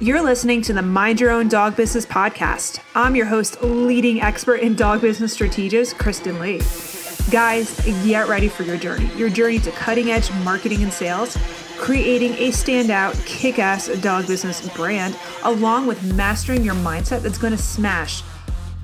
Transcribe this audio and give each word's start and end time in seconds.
You're 0.00 0.22
listening 0.22 0.62
to 0.62 0.72
the 0.72 0.80
Mind 0.80 1.20
Your 1.20 1.32
Own 1.32 1.48
Dog 1.48 1.74
Business 1.74 2.06
podcast. 2.06 2.78
I'm 2.94 3.16
your 3.16 3.26
host, 3.26 3.60
leading 3.64 4.20
expert 4.20 4.60
in 4.60 4.76
dog 4.76 5.00
business 5.00 5.32
strategist, 5.32 5.98
Kristen 5.98 6.38
Lee. 6.38 6.60
Guys, 7.32 7.80
get 8.06 8.28
ready 8.28 8.46
for 8.46 8.62
your 8.62 8.76
journey. 8.76 9.10
Your 9.16 9.28
journey 9.28 9.58
to 9.58 9.72
cutting 9.72 10.12
edge 10.12 10.30
marketing 10.44 10.84
and 10.84 10.92
sales, 10.92 11.36
creating 11.78 12.34
a 12.34 12.50
standout, 12.50 13.26
kick 13.26 13.58
ass 13.58 13.88
dog 14.00 14.28
business 14.28 14.68
brand, 14.76 15.18
along 15.42 15.88
with 15.88 16.14
mastering 16.14 16.62
your 16.62 16.76
mindset 16.76 17.22
that's 17.22 17.36
going 17.36 17.50
to 17.52 17.60
smash 17.60 18.22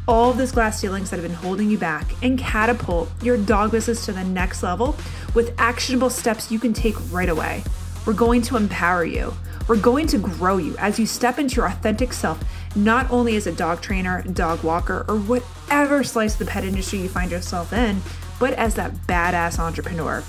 all 0.08 0.32
of 0.32 0.36
those 0.36 0.50
glass 0.50 0.80
ceilings 0.80 1.10
that 1.10 1.20
have 1.20 1.28
been 1.28 1.36
holding 1.36 1.70
you 1.70 1.78
back 1.78 2.12
and 2.24 2.40
catapult 2.40 3.08
your 3.22 3.36
dog 3.36 3.70
business 3.70 4.04
to 4.04 4.10
the 4.10 4.24
next 4.24 4.64
level 4.64 4.96
with 5.32 5.54
actionable 5.58 6.10
steps 6.10 6.50
you 6.50 6.58
can 6.58 6.72
take 6.72 6.96
right 7.12 7.28
away. 7.28 7.62
We're 8.04 8.14
going 8.14 8.42
to 8.42 8.56
empower 8.56 9.04
you. 9.04 9.32
We're 9.66 9.76
going 9.76 10.06
to 10.08 10.18
grow 10.18 10.58
you 10.58 10.76
as 10.76 10.98
you 10.98 11.06
step 11.06 11.38
into 11.38 11.56
your 11.56 11.66
authentic 11.66 12.12
self, 12.12 12.42
not 12.76 13.10
only 13.10 13.36
as 13.36 13.46
a 13.46 13.52
dog 13.52 13.80
trainer, 13.80 14.22
dog 14.22 14.62
walker, 14.62 15.06
or 15.08 15.16
whatever 15.16 16.04
slice 16.04 16.34
of 16.34 16.40
the 16.40 16.44
pet 16.44 16.64
industry 16.64 16.98
you 16.98 17.08
find 17.08 17.30
yourself 17.30 17.72
in, 17.72 18.02
but 18.38 18.52
as 18.54 18.74
that 18.74 18.92
badass 19.06 19.58
entrepreneur. 19.58 20.22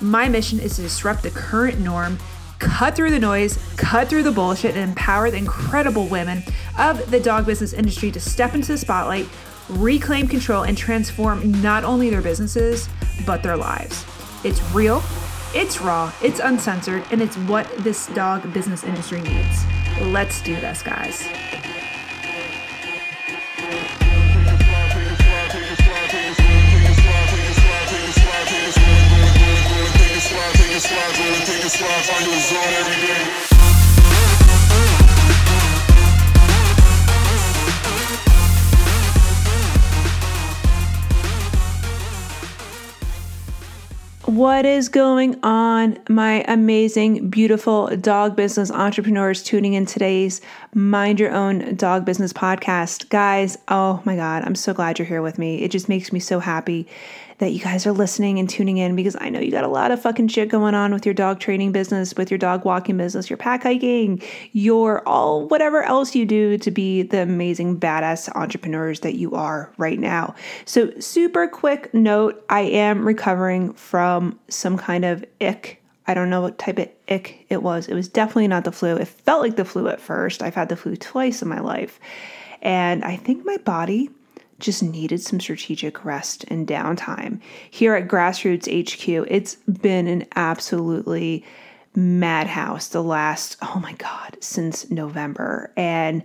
My 0.00 0.28
mission 0.28 0.60
is 0.60 0.76
to 0.76 0.82
disrupt 0.82 1.24
the 1.24 1.30
current 1.30 1.80
norm, 1.80 2.18
cut 2.60 2.94
through 2.94 3.10
the 3.10 3.18
noise, 3.18 3.58
cut 3.76 4.08
through 4.08 4.22
the 4.22 4.30
bullshit, 4.30 4.76
and 4.76 4.90
empower 4.90 5.32
the 5.32 5.38
incredible 5.38 6.06
women 6.06 6.44
of 6.78 7.10
the 7.10 7.18
dog 7.18 7.44
business 7.44 7.72
industry 7.72 8.12
to 8.12 8.20
step 8.20 8.54
into 8.54 8.68
the 8.68 8.78
spotlight, 8.78 9.26
reclaim 9.68 10.28
control, 10.28 10.62
and 10.62 10.78
transform 10.78 11.60
not 11.60 11.82
only 11.82 12.08
their 12.08 12.22
businesses, 12.22 12.88
but 13.26 13.42
their 13.42 13.56
lives. 13.56 14.04
It's 14.44 14.62
real 14.72 15.02
it's 15.54 15.80
raw, 15.80 16.12
it's 16.22 16.40
uncensored, 16.40 17.04
and 17.10 17.22
it's 17.22 17.36
what 17.36 17.66
this 17.78 18.06
dog 18.08 18.52
business 18.52 18.84
industry 18.84 19.20
needs. 19.20 19.64
Let's 20.00 20.40
do 20.42 20.54
this, 20.56 20.82
guys. 20.82 21.26
What 44.36 44.66
is 44.66 44.90
going 44.90 45.42
on, 45.42 45.96
my 46.10 46.44
amazing, 46.46 47.30
beautiful 47.30 47.86
dog 47.96 48.36
business 48.36 48.70
entrepreneurs 48.70 49.42
tuning 49.42 49.72
in 49.72 49.86
today's 49.86 50.42
Mind 50.74 51.18
Your 51.18 51.32
Own 51.32 51.74
Dog 51.74 52.04
Business 52.04 52.34
podcast? 52.34 53.08
Guys, 53.08 53.56
oh 53.68 54.02
my 54.04 54.14
God, 54.14 54.42
I'm 54.44 54.54
so 54.54 54.74
glad 54.74 54.98
you're 54.98 55.08
here 55.08 55.22
with 55.22 55.38
me. 55.38 55.62
It 55.62 55.70
just 55.70 55.88
makes 55.88 56.12
me 56.12 56.20
so 56.20 56.38
happy 56.38 56.86
that 57.38 57.52
you 57.52 57.60
guys 57.60 57.86
are 57.86 57.92
listening 57.92 58.38
and 58.38 58.48
tuning 58.48 58.78
in 58.78 58.96
because 58.96 59.16
I 59.20 59.28
know 59.28 59.40
you 59.40 59.50
got 59.50 59.64
a 59.64 59.68
lot 59.68 59.90
of 59.90 60.00
fucking 60.00 60.28
shit 60.28 60.48
going 60.48 60.74
on 60.74 60.92
with 60.92 61.04
your 61.04 61.14
dog 61.14 61.38
training 61.38 61.72
business, 61.72 62.14
with 62.14 62.30
your 62.30 62.38
dog 62.38 62.64
walking 62.64 62.96
business, 62.96 63.28
your 63.28 63.36
pack 63.36 63.64
hiking, 63.64 64.22
your 64.52 65.06
all 65.06 65.46
whatever 65.48 65.82
else 65.82 66.14
you 66.14 66.24
do 66.24 66.56
to 66.58 66.70
be 66.70 67.02
the 67.02 67.22
amazing 67.22 67.78
badass 67.78 68.34
entrepreneurs 68.34 69.00
that 69.00 69.16
you 69.16 69.34
are 69.34 69.70
right 69.76 69.98
now. 69.98 70.34
So, 70.64 70.92
super 70.98 71.46
quick 71.46 71.92
note 71.92 72.44
I 72.48 72.60
am 72.62 73.06
recovering 73.06 73.74
from 73.74 74.38
some 74.48 74.76
kind 74.76 75.04
of 75.04 75.24
ick. 75.40 75.82
I 76.06 76.14
don't 76.14 76.30
know 76.30 76.40
what 76.40 76.58
type 76.58 76.78
of 76.78 76.88
ick 77.08 77.44
it 77.48 77.62
was. 77.62 77.88
It 77.88 77.94
was 77.94 78.08
definitely 78.08 78.48
not 78.48 78.64
the 78.64 78.72
flu. 78.72 78.96
It 78.96 79.08
felt 79.08 79.42
like 79.42 79.56
the 79.56 79.64
flu 79.64 79.88
at 79.88 80.00
first. 80.00 80.42
I've 80.42 80.54
had 80.54 80.68
the 80.68 80.76
flu 80.76 80.96
twice 80.96 81.42
in 81.42 81.48
my 81.48 81.60
life. 81.60 81.98
And 82.62 83.04
I 83.04 83.16
think 83.16 83.44
my 83.44 83.56
body 83.58 84.10
just 84.58 84.82
needed 84.82 85.20
some 85.20 85.40
strategic 85.40 86.04
rest 86.04 86.44
and 86.48 86.66
downtime. 86.66 87.40
Here 87.70 87.94
at 87.94 88.08
Grassroots 88.08 88.66
HQ, 88.66 89.26
it's 89.30 89.56
been 89.56 90.06
an 90.06 90.26
absolutely 90.34 91.44
madhouse 91.94 92.88
the 92.88 93.02
last, 93.02 93.56
oh 93.62 93.80
my 93.80 93.92
God, 93.94 94.36
since 94.40 94.90
November. 94.90 95.72
And 95.76 96.22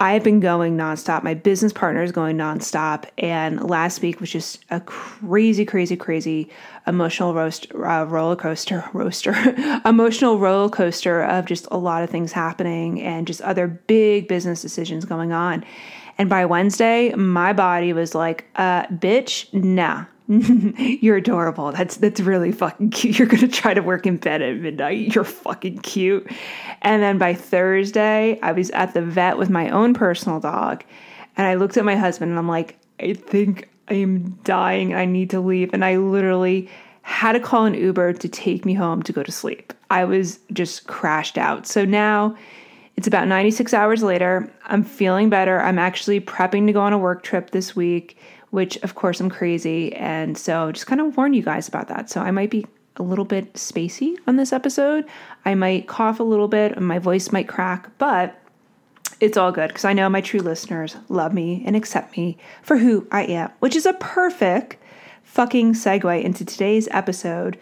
I've 0.00 0.22
been 0.22 0.38
going 0.38 0.76
nonstop. 0.76 1.24
My 1.24 1.34
business 1.34 1.72
partner 1.72 2.04
is 2.04 2.12
going 2.12 2.36
nonstop. 2.36 3.06
And 3.18 3.68
last 3.68 4.00
week 4.00 4.20
was 4.20 4.30
just 4.30 4.64
a 4.70 4.80
crazy, 4.80 5.64
crazy, 5.64 5.96
crazy 5.96 6.50
emotional 6.86 7.34
roast, 7.34 7.66
uh, 7.74 8.06
roller 8.08 8.36
coaster, 8.36 8.84
roaster, 8.92 9.34
emotional 9.84 10.38
roller 10.38 10.68
coaster 10.68 11.22
of 11.24 11.46
just 11.46 11.66
a 11.72 11.76
lot 11.76 12.04
of 12.04 12.10
things 12.10 12.30
happening 12.30 13.02
and 13.02 13.26
just 13.26 13.40
other 13.40 13.66
big 13.66 14.28
business 14.28 14.62
decisions 14.62 15.04
going 15.04 15.32
on. 15.32 15.64
And 16.18 16.28
by 16.28 16.44
Wednesday, 16.44 17.14
my 17.14 17.52
body 17.52 17.92
was 17.92 18.14
like, 18.14 18.46
uh, 18.56 18.86
bitch, 18.86 19.52
nah. 19.54 20.04
You're 20.28 21.16
adorable. 21.16 21.72
That's 21.72 21.96
that's 21.96 22.20
really 22.20 22.52
fucking 22.52 22.90
cute. 22.90 23.18
You're 23.18 23.28
gonna 23.28 23.48
try 23.48 23.72
to 23.72 23.80
work 23.80 24.06
in 24.06 24.18
bed 24.18 24.42
at 24.42 24.56
midnight. 24.58 25.14
You're 25.14 25.24
fucking 25.24 25.78
cute. 25.78 26.30
And 26.82 27.02
then 27.02 27.16
by 27.16 27.32
Thursday, 27.32 28.38
I 28.42 28.52
was 28.52 28.68
at 28.70 28.92
the 28.92 29.00
vet 29.00 29.38
with 29.38 29.48
my 29.48 29.70
own 29.70 29.94
personal 29.94 30.38
dog, 30.38 30.84
and 31.38 31.46
I 31.46 31.54
looked 31.54 31.78
at 31.78 31.84
my 31.86 31.96
husband 31.96 32.30
and 32.30 32.38
I'm 32.38 32.48
like, 32.48 32.76
I 33.00 33.14
think 33.14 33.70
I 33.88 33.94
am 33.94 34.32
dying. 34.44 34.94
I 34.94 35.06
need 35.06 35.30
to 35.30 35.40
leave. 35.40 35.70
And 35.72 35.84
I 35.84 35.96
literally 35.96 36.68
had 37.02 37.32
to 37.32 37.40
call 37.40 37.64
an 37.64 37.74
Uber 37.74 38.12
to 38.12 38.28
take 38.28 38.66
me 38.66 38.74
home 38.74 39.02
to 39.04 39.12
go 39.12 39.22
to 39.22 39.32
sleep. 39.32 39.72
I 39.90 40.04
was 40.04 40.40
just 40.52 40.86
crashed 40.86 41.38
out. 41.38 41.66
So 41.66 41.84
now 41.84 42.36
it's 42.98 43.06
about 43.06 43.28
96 43.28 43.72
hours 43.74 44.02
later. 44.02 44.52
I'm 44.66 44.82
feeling 44.82 45.30
better. 45.30 45.60
I'm 45.60 45.78
actually 45.78 46.20
prepping 46.20 46.66
to 46.66 46.72
go 46.72 46.80
on 46.80 46.92
a 46.92 46.98
work 46.98 47.22
trip 47.22 47.50
this 47.52 47.76
week, 47.76 48.18
which 48.50 48.76
of 48.78 48.96
course 48.96 49.20
I'm 49.20 49.30
crazy. 49.30 49.94
And 49.94 50.36
so 50.36 50.72
just 50.72 50.88
kind 50.88 51.00
of 51.00 51.16
warn 51.16 51.32
you 51.32 51.44
guys 51.44 51.68
about 51.68 51.86
that. 51.86 52.10
So 52.10 52.20
I 52.20 52.32
might 52.32 52.50
be 52.50 52.66
a 52.96 53.04
little 53.04 53.24
bit 53.24 53.54
spacey 53.54 54.16
on 54.26 54.34
this 54.34 54.52
episode. 54.52 55.04
I 55.44 55.54
might 55.54 55.86
cough 55.86 56.18
a 56.18 56.24
little 56.24 56.48
bit 56.48 56.72
and 56.72 56.88
my 56.88 56.98
voice 56.98 57.30
might 57.30 57.46
crack, 57.46 57.88
but 57.98 58.36
it's 59.20 59.36
all 59.36 59.52
good 59.52 59.68
because 59.68 59.84
I 59.84 59.92
know 59.92 60.08
my 60.08 60.20
true 60.20 60.40
listeners 60.40 60.96
love 61.08 61.32
me 61.32 61.62
and 61.64 61.76
accept 61.76 62.16
me 62.16 62.36
for 62.64 62.78
who 62.78 63.06
I 63.12 63.22
am, 63.26 63.52
which 63.60 63.76
is 63.76 63.86
a 63.86 63.92
perfect 63.92 64.76
fucking 65.22 65.74
segue 65.74 66.24
into 66.24 66.44
today's 66.44 66.88
episode 66.90 67.60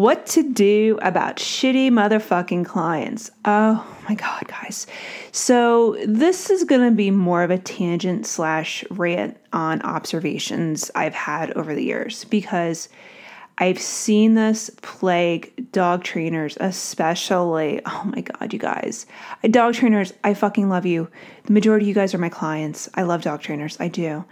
what 0.00 0.26
to 0.26 0.52
do 0.52 0.98
about 1.02 1.36
shitty 1.36 1.90
motherfucking 1.90 2.64
clients. 2.66 3.30
Oh 3.44 3.86
my 4.08 4.14
God, 4.14 4.46
guys. 4.46 4.86
So, 5.32 5.96
this 6.06 6.50
is 6.50 6.64
going 6.64 6.88
to 6.88 6.94
be 6.94 7.10
more 7.10 7.42
of 7.42 7.50
a 7.50 7.58
tangent 7.58 8.26
slash 8.26 8.84
rant 8.90 9.36
on 9.52 9.82
observations 9.82 10.90
I've 10.94 11.14
had 11.14 11.52
over 11.52 11.74
the 11.74 11.84
years 11.84 12.24
because 12.24 12.88
I've 13.58 13.80
seen 13.80 14.34
this 14.34 14.70
plague 14.82 15.72
dog 15.72 16.04
trainers, 16.04 16.58
especially. 16.60 17.80
Oh 17.86 18.04
my 18.04 18.20
God, 18.20 18.52
you 18.52 18.58
guys. 18.58 19.06
Dog 19.50 19.74
trainers, 19.74 20.12
I 20.22 20.34
fucking 20.34 20.68
love 20.68 20.84
you. 20.84 21.08
The 21.44 21.52
majority 21.52 21.84
of 21.84 21.88
you 21.88 21.94
guys 21.94 22.14
are 22.14 22.18
my 22.18 22.28
clients. 22.28 22.90
I 22.94 23.02
love 23.02 23.22
dog 23.22 23.40
trainers. 23.40 23.78
I 23.80 23.88
do. 23.88 24.24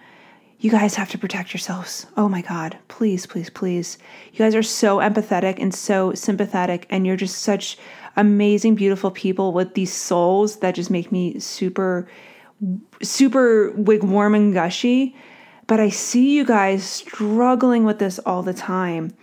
You 0.59 0.71
guys 0.71 0.95
have 0.95 1.11
to 1.11 1.19
protect 1.19 1.53
yourselves. 1.53 2.07
Oh 2.17 2.29
my 2.29 2.41
God. 2.41 2.79
Please, 2.89 3.27
please, 3.27 3.51
please. 3.51 3.99
You 4.33 4.39
guys 4.39 4.55
are 4.55 4.63
so 4.63 4.99
empathetic 4.99 5.61
and 5.61 5.75
so 5.75 6.15
sympathetic, 6.15 6.87
and 6.89 7.07
you're 7.07 7.17
just 7.17 7.43
such 7.43 7.77
amazing, 8.17 8.75
beautiful 8.75 9.11
people 9.11 9.53
with 9.53 9.75
these 9.75 9.93
souls 9.93 10.57
that 10.61 10.75
just 10.75 10.91
make 10.91 11.13
me 11.13 11.39
super, 11.39 12.09
super 13.03 13.73
like 13.77 14.03
warm 14.03 14.35
and 14.35 14.55
gushy. 14.55 15.15
But 15.67 15.81
I 15.81 15.89
see 15.89 16.35
you 16.35 16.45
guys 16.45 16.85
struggling 16.85 17.85
with 17.85 17.99
this 17.99 18.19
all 18.21 18.43
the 18.43 18.55
time 18.55 19.15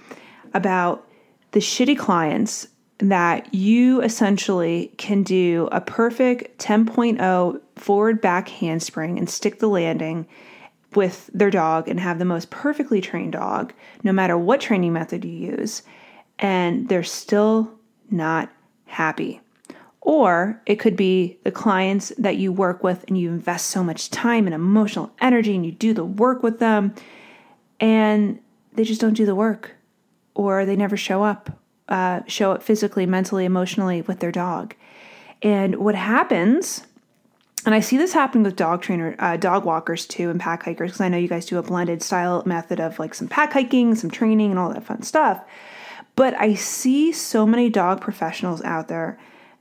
about 0.53 1.07
the 1.51 1.59
shitty 1.59 1.97
clients 1.97 2.67
that 2.97 3.53
you 3.53 4.01
essentially 4.01 4.93
can 4.97 5.23
do 5.23 5.67
a 5.71 5.81
perfect 5.81 6.59
10.0 6.59 7.61
forward 7.75 8.21
back 8.21 8.47
handspring 8.49 9.17
and 9.17 9.29
stick 9.29 9.59
the 9.59 9.67
landing 9.67 10.27
with 10.95 11.29
their 11.33 11.49
dog 11.49 11.87
and 11.87 11.99
have 11.99 12.19
the 12.19 12.25
most 12.25 12.49
perfectly 12.49 13.01
trained 13.01 13.33
dog, 13.33 13.73
no 14.03 14.11
matter 14.11 14.37
what 14.37 14.61
training 14.61 14.93
method 14.93 15.23
you 15.23 15.31
use, 15.31 15.83
and 16.39 16.89
they're 16.89 17.03
still 17.03 17.71
not 18.09 18.51
happy. 18.85 19.41
Or 20.01 20.61
it 20.65 20.77
could 20.77 20.95
be 20.95 21.37
the 21.43 21.51
clients 21.51 22.11
that 22.17 22.37
you 22.37 22.51
work 22.51 22.83
with 22.83 23.05
and 23.07 23.17
you 23.17 23.29
invest 23.29 23.67
so 23.67 23.83
much 23.83 24.09
time 24.09 24.47
and 24.47 24.53
emotional 24.53 25.13
energy 25.21 25.55
and 25.55 25.65
you 25.65 25.71
do 25.71 25.93
the 25.93 26.03
work 26.03 26.41
with 26.41 26.59
them 26.59 26.93
and 27.79 28.39
they 28.73 28.83
just 28.83 28.99
don't 28.99 29.13
do 29.13 29.25
the 29.25 29.35
work 29.35 29.75
or 30.33 30.65
they 30.65 30.75
never 30.75 30.97
show 30.97 31.23
up, 31.23 31.59
uh, 31.87 32.21
show 32.25 32.51
up 32.51 32.63
physically, 32.63 33.05
mentally, 33.05 33.45
emotionally 33.45 34.01
with 34.01 34.19
their 34.19 34.31
dog. 34.31 34.73
And 35.43 35.75
what 35.75 35.95
happens 35.95 36.87
and 37.65 37.75
I 37.75 37.79
see 37.79 37.97
this 37.97 38.13
happen 38.13 38.43
with 38.43 38.55
dog 38.55 38.81
trainer, 38.81 39.15
uh, 39.19 39.37
dog 39.37 39.65
walkers 39.65 40.05
too, 40.05 40.29
and 40.29 40.39
pack 40.39 40.63
hikers 40.63 40.91
because 40.91 41.01
I 41.01 41.09
know 41.09 41.17
you 41.17 41.27
guys 41.27 41.45
do 41.45 41.57
a 41.57 41.63
blended 41.63 42.01
style 42.01 42.41
method 42.45 42.79
of 42.79 42.97
like 42.99 43.13
some 43.13 43.27
pack 43.27 43.53
hiking, 43.53 43.95
some 43.95 44.09
training, 44.09 44.49
and 44.49 44.59
all 44.59 44.73
that 44.73 44.83
fun 44.83 45.03
stuff. 45.03 45.43
But 46.15 46.33
I 46.39 46.55
see 46.55 47.11
so 47.11 47.45
many 47.45 47.69
dog 47.69 48.01
professionals 48.01 48.61
out 48.63 48.87
there 48.87 49.19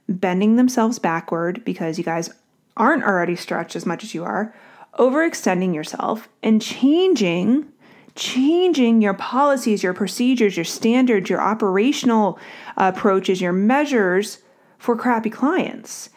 bending 0.09 0.57
themselves 0.57 0.99
backward 0.99 1.65
because 1.65 1.99
you 1.99 2.05
guys 2.05 2.31
aren't 2.77 3.05
already 3.05 3.37
stretched 3.37 3.77
as 3.77 3.87
much 3.87 4.03
as 4.03 4.15
you 4.15 4.25
are, 4.25 4.55
overextending 4.99 5.75
yourself, 5.75 6.29
and 6.43 6.61
changing 6.61 7.71
changing 8.17 9.01
your 9.01 9.15
policies, 9.15 9.83
your 9.83 9.95
procedures, 9.95 10.57
your 10.57 10.65
standards, 10.65 11.31
your 11.31 11.41
operational 11.41 12.39
approaches, 12.77 13.41
your 13.41 13.53
measures 13.53 14.39
for 14.79 14.97
crappy 14.97 15.31
clients. 15.31 16.11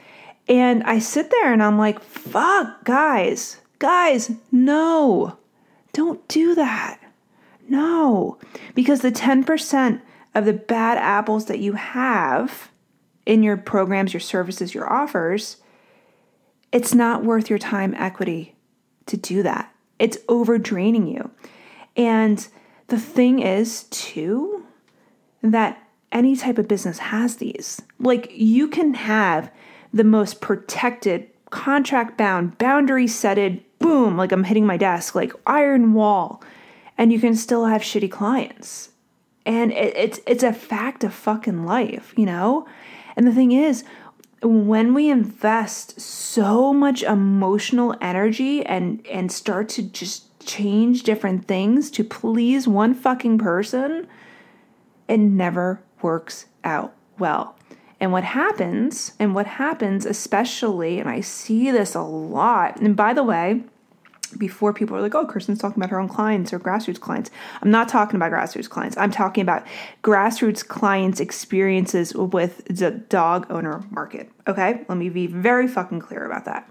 And 0.47 0.83
I 0.83 0.99
sit 0.99 1.31
there 1.31 1.53
and 1.53 1.63
I'm 1.63 1.77
like, 1.77 2.01
fuck, 2.01 2.83
guys, 2.83 3.61
guys, 3.79 4.31
no, 4.51 5.37
don't 5.93 6.27
do 6.27 6.55
that. 6.55 6.99
No, 7.69 8.37
because 8.75 9.01
the 9.01 9.11
10% 9.11 10.01
of 10.35 10.45
the 10.45 10.53
bad 10.53 10.97
apples 10.97 11.45
that 11.45 11.59
you 11.59 11.73
have 11.73 12.69
in 13.25 13.41
your 13.41 13.55
programs, 13.55 14.13
your 14.13 14.19
services, 14.19 14.73
your 14.73 14.91
offers, 14.91 15.57
it's 16.71 16.93
not 16.93 17.23
worth 17.23 17.49
your 17.49 17.59
time 17.59 17.93
equity 17.95 18.55
to 19.05 19.15
do 19.15 19.43
that. 19.43 19.73
It's 19.99 20.17
over 20.27 20.57
draining 20.57 21.07
you. 21.07 21.31
And 21.95 22.45
the 22.87 22.99
thing 22.99 23.39
is, 23.39 23.83
too, 23.85 24.65
that 25.41 25.83
any 26.11 26.35
type 26.35 26.57
of 26.57 26.67
business 26.67 26.99
has 26.99 27.37
these. 27.37 27.81
Like 27.99 28.31
you 28.31 28.67
can 28.67 28.93
have 28.93 29.51
the 29.93 30.03
most 30.03 30.41
protected, 30.41 31.29
contract 31.51 32.17
bound, 32.17 32.57
boundary 32.57 33.07
setted, 33.07 33.63
boom, 33.79 34.17
like 34.17 34.31
I'm 34.31 34.43
hitting 34.43 34.65
my 34.65 34.77
desk, 34.77 35.13
like 35.13 35.33
iron 35.45 35.93
wall, 35.93 36.43
and 36.97 37.13
you 37.13 37.19
can 37.19 37.35
still 37.35 37.65
have 37.65 37.81
shitty 37.81 38.09
clients. 38.09 38.89
And 39.45 39.71
it, 39.71 39.95
it's 39.95 40.19
it's 40.25 40.43
a 40.43 40.53
fact 40.53 41.03
of 41.03 41.13
fucking 41.13 41.65
life, 41.65 42.13
you 42.17 42.25
know? 42.25 42.67
And 43.15 43.27
the 43.27 43.33
thing 43.33 43.51
is, 43.51 43.83
when 44.41 44.93
we 44.93 45.09
invest 45.09 45.99
so 45.99 46.73
much 46.73 47.03
emotional 47.03 47.95
energy 48.01 48.65
and 48.65 49.05
and 49.07 49.31
start 49.31 49.69
to 49.69 49.83
just 49.83 50.27
change 50.45 51.03
different 51.03 51.45
things 51.45 51.89
to 51.91 52.03
please 52.03 52.67
one 52.67 52.93
fucking 52.93 53.37
person, 53.37 54.07
it 55.07 55.17
never 55.17 55.81
works 56.01 56.45
out 56.63 56.93
well. 57.19 57.55
And 58.03 58.11
what 58.11 58.25
happens, 58.25 59.13
and 59.17 59.33
what 59.33 59.47
happens 59.47 60.05
especially, 60.05 60.99
and 60.99 61.09
I 61.09 61.21
see 61.21 61.71
this 61.71 61.95
a 61.95 62.01
lot, 62.01 62.81
and 62.81 62.97
by 62.97 63.13
the 63.13 63.23
way, 63.23 63.63
before 64.37 64.73
people 64.73 64.97
are 64.97 65.01
like, 65.01 65.15
oh, 65.15 65.25
Kristen's 65.25 65.57
talking 65.59 65.81
about 65.81 65.89
her 65.89 66.01
own 66.01 66.09
clients 66.09 66.51
or 66.51 66.59
grassroots 66.59 66.99
clients. 66.99 67.31
I'm 67.61 67.71
not 67.71 67.87
talking 67.87 68.17
about 68.17 68.33
grassroots 68.33 68.69
clients. 68.69 68.97
I'm 68.97 69.09
talking 69.09 69.41
about 69.41 69.65
grassroots 70.03 70.67
clients' 70.67 71.21
experiences 71.21 72.13
with 72.13 72.65
the 72.65 72.91
dog 72.91 73.47
owner 73.49 73.85
market. 73.89 74.29
Okay? 74.49 74.83
Let 74.89 74.97
me 74.97 75.07
be 75.07 75.27
very 75.27 75.69
fucking 75.69 76.01
clear 76.01 76.25
about 76.25 76.43
that. 76.43 76.69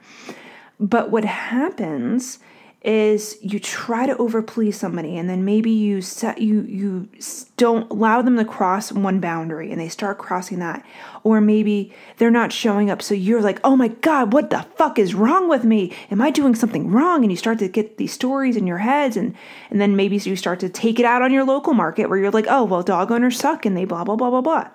But 0.78 1.10
what 1.10 1.24
happens 1.24 2.40
is 2.84 3.38
you 3.40 3.60
try 3.60 4.06
to 4.06 4.14
overplease 4.16 4.74
somebody 4.74 5.16
and 5.16 5.30
then 5.30 5.44
maybe 5.44 5.70
you 5.70 6.02
set 6.02 6.40
you 6.40 6.62
you 6.62 7.08
don't 7.56 7.88
allow 7.92 8.20
them 8.20 8.36
to 8.36 8.44
cross 8.44 8.90
one 8.90 9.20
boundary 9.20 9.70
and 9.70 9.80
they 9.80 9.88
start 9.88 10.18
crossing 10.18 10.58
that. 10.58 10.84
Or 11.22 11.40
maybe 11.40 11.94
they're 12.16 12.32
not 12.32 12.52
showing 12.52 12.90
up 12.90 13.00
so 13.00 13.14
you're 13.14 13.40
like 13.40 13.60
oh 13.62 13.76
my 13.76 13.88
god 13.88 14.32
what 14.32 14.50
the 14.50 14.66
fuck 14.76 14.98
is 14.98 15.14
wrong 15.14 15.48
with 15.48 15.64
me? 15.64 15.94
Am 16.10 16.20
i 16.20 16.30
doing 16.30 16.56
something 16.56 16.90
wrong? 16.90 17.22
And 17.22 17.30
you 17.30 17.36
start 17.36 17.60
to 17.60 17.68
get 17.68 17.98
these 17.98 18.12
stories 18.12 18.56
in 18.56 18.66
your 18.66 18.78
heads 18.78 19.16
and 19.16 19.36
and 19.70 19.80
then 19.80 19.94
maybe 19.94 20.16
you 20.16 20.34
start 20.34 20.58
to 20.60 20.68
take 20.68 20.98
it 20.98 21.06
out 21.06 21.22
on 21.22 21.32
your 21.32 21.44
local 21.44 21.74
market 21.74 22.08
where 22.08 22.18
you're 22.18 22.32
like 22.32 22.46
oh 22.48 22.64
well 22.64 22.82
dog 22.82 23.12
owners 23.12 23.38
suck 23.38 23.64
and 23.64 23.76
they 23.76 23.84
blah 23.84 24.02
blah 24.02 24.16
blah 24.16 24.30
blah 24.30 24.40
blah. 24.40 24.68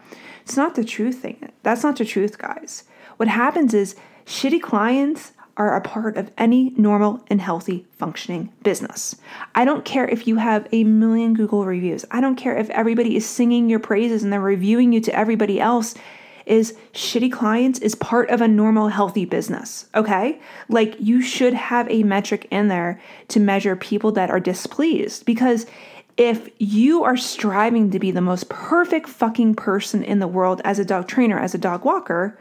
It's 0.44 0.56
not 0.56 0.76
the 0.76 0.86
truth 0.86 1.20
thing. 1.20 1.52
That's 1.64 1.84
not 1.84 1.98
the 1.98 2.06
truth 2.06 2.38
guys. 2.38 2.86
What 3.18 3.28
happens 3.28 3.74
is 3.74 3.98
shitty 4.26 4.62
clients 4.62 5.34
are 5.58 5.76
a 5.76 5.82
part 5.82 6.16
of 6.18 6.32
any 6.38 6.70
normal 6.78 7.24
and 7.28 7.42
healthy 7.42 7.86
functioning 7.98 8.54
business. 8.64 9.16
I 9.56 9.66
don't 9.66 9.84
care 9.84 10.08
if 10.08 10.28
you 10.28 10.38
have 10.38 10.68
a 10.72 10.84
million 10.84 11.34
Google 11.34 11.66
reviews. 11.66 12.06
I 12.12 12.22
don't 12.22 12.36
care 12.36 12.56
if 12.56 12.70
everybody 12.70 13.16
is 13.16 13.28
singing 13.28 13.70
your 13.70 13.80
praises 13.80 14.24
and 14.24 14.32
they're 14.32 14.40
reviewing 14.40 14.94
you 14.94 15.02
to 15.02 15.16
everybody 15.18 15.60
else. 15.60 15.96
Is 16.46 16.78
shitty 16.94 17.30
clients 17.30 17.80
is 17.80 17.94
part 17.96 18.30
of 18.30 18.40
a 18.40 18.48
normal 18.48 18.88
healthy 18.88 19.26
business, 19.26 19.90
okay? 19.94 20.40
Like 20.70 20.96
you 20.98 21.22
should 21.22 21.54
have 21.54 21.92
a 21.92 22.04
metric 22.04 22.48
in 22.50 22.70
there 22.70 23.02
to 23.28 23.42
measure 23.42 23.76
people 23.76 24.14
that 24.14 24.30
are 24.30 24.40
displeased 24.40 25.26
because 25.26 25.66
if 26.16 26.50
you 26.58 27.04
are 27.04 27.18
striving 27.18 27.92
to 27.92 28.00
be 28.00 28.12
the 28.12 28.22
most 28.22 28.48
perfect 28.48 29.10
fucking 29.10 29.56
person 29.56 30.04
in 30.04 30.20
the 30.20 30.28
world 30.28 30.62
as 30.64 30.80
a 30.80 30.86
dog 30.86 31.10
trainer, 31.10 31.38
as 31.38 31.54
a 31.54 31.60
dog 31.60 31.84
walker, 31.84 32.40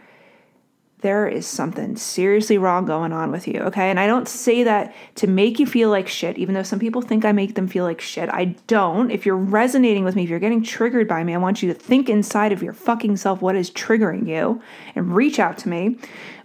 there 1.00 1.28
is 1.28 1.46
something 1.46 1.94
seriously 1.94 2.56
wrong 2.56 2.86
going 2.86 3.12
on 3.12 3.30
with 3.30 3.46
you, 3.46 3.60
okay? 3.60 3.90
And 3.90 4.00
I 4.00 4.06
don't 4.06 4.26
say 4.26 4.62
that 4.62 4.94
to 5.16 5.26
make 5.26 5.58
you 5.58 5.66
feel 5.66 5.90
like 5.90 6.08
shit, 6.08 6.38
even 6.38 6.54
though 6.54 6.62
some 6.62 6.78
people 6.78 7.02
think 7.02 7.24
I 7.24 7.32
make 7.32 7.54
them 7.54 7.68
feel 7.68 7.84
like 7.84 8.00
shit. 8.00 8.30
I 8.30 8.56
don't. 8.66 9.10
If 9.10 9.26
you're 9.26 9.36
resonating 9.36 10.04
with 10.04 10.16
me, 10.16 10.24
if 10.24 10.30
you're 10.30 10.38
getting 10.38 10.62
triggered 10.62 11.06
by 11.06 11.22
me, 11.22 11.34
I 11.34 11.38
want 11.38 11.62
you 11.62 11.72
to 11.72 11.78
think 11.78 12.08
inside 12.08 12.50
of 12.52 12.62
your 12.62 12.72
fucking 12.72 13.18
self 13.18 13.42
what 13.42 13.56
is 13.56 13.70
triggering 13.70 14.26
you 14.26 14.62
and 14.94 15.14
reach 15.14 15.38
out 15.38 15.58
to 15.58 15.68
me. 15.68 15.98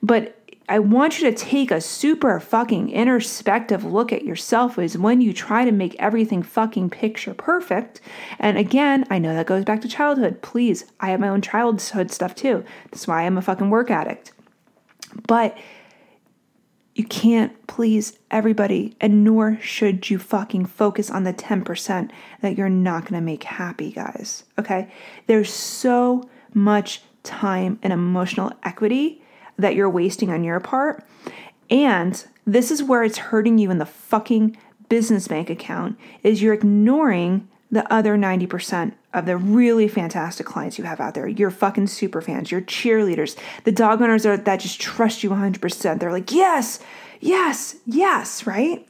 But 0.03 0.37
I 0.67 0.79
want 0.79 1.19
you 1.19 1.29
to 1.29 1.35
take 1.35 1.71
a 1.71 1.81
super 1.81 2.39
fucking 2.39 2.91
introspective 2.91 3.83
look 3.83 4.13
at 4.13 4.23
yourself 4.23 4.77
is 4.79 4.97
when 4.97 5.19
you 5.21 5.33
try 5.33 5.65
to 5.65 5.71
make 5.71 5.95
everything 5.95 6.43
fucking 6.43 6.91
picture 6.91 7.33
perfect. 7.33 7.99
And 8.39 8.57
again, 8.57 9.05
I 9.09 9.17
know 9.17 9.33
that 9.33 9.47
goes 9.47 9.65
back 9.65 9.81
to 9.81 9.89
childhood. 9.89 10.41
Please, 10.41 10.85
I 10.99 11.09
have 11.09 11.19
my 11.19 11.29
own 11.29 11.41
childhood 11.41 12.11
stuff 12.11 12.35
too. 12.35 12.63
That's 12.89 13.07
why 13.07 13.23
I'm 13.23 13.37
a 13.37 13.41
fucking 13.41 13.69
work 13.69 13.91
addict. 13.91 14.31
But 15.27 15.57
you 16.95 17.05
can't 17.05 17.67
please 17.67 18.17
everybody, 18.29 18.95
and 18.99 19.23
nor 19.23 19.57
should 19.61 20.09
you 20.09 20.19
fucking 20.19 20.65
focus 20.65 21.09
on 21.09 21.23
the 21.23 21.33
10% 21.33 22.11
that 22.41 22.57
you're 22.57 22.69
not 22.69 23.05
gonna 23.05 23.21
make 23.21 23.43
happy, 23.43 23.91
guys. 23.91 24.43
Okay? 24.59 24.91
There's 25.27 25.51
so 25.51 26.23
much 26.53 27.01
time 27.23 27.79
and 27.81 27.93
emotional 27.93 28.51
equity 28.63 29.23
that 29.57 29.75
you're 29.75 29.89
wasting 29.89 30.31
on 30.31 30.43
your 30.43 30.59
part. 30.59 31.03
And 31.69 32.23
this 32.45 32.71
is 32.71 32.83
where 32.83 33.03
it's 33.03 33.17
hurting 33.17 33.57
you 33.57 33.71
in 33.71 33.77
the 33.77 33.85
fucking 33.85 34.57
business 34.89 35.27
bank 35.27 35.49
account 35.49 35.97
is 36.23 36.41
you're 36.41 36.53
ignoring 36.53 37.47
the 37.71 37.91
other 37.91 38.17
90% 38.17 38.93
of 39.13 39.25
the 39.25 39.37
really 39.37 39.87
fantastic 39.87 40.45
clients 40.45 40.77
you 40.77 40.83
have 40.83 40.99
out 40.99 41.13
there, 41.13 41.27
your 41.27 41.49
fucking 41.49 41.87
super 41.87 42.21
fans, 42.21 42.51
your 42.51 42.61
cheerleaders, 42.61 43.37
the 43.63 43.71
dog 43.71 44.01
owners 44.01 44.25
are, 44.25 44.37
that 44.37 44.59
just 44.59 44.81
trust 44.81 45.23
you 45.23 45.29
100%. 45.29 45.99
They're 45.99 46.11
like, 46.11 46.31
yes, 46.31 46.79
yes, 47.21 47.77
yes, 47.85 48.45
right? 48.45 48.87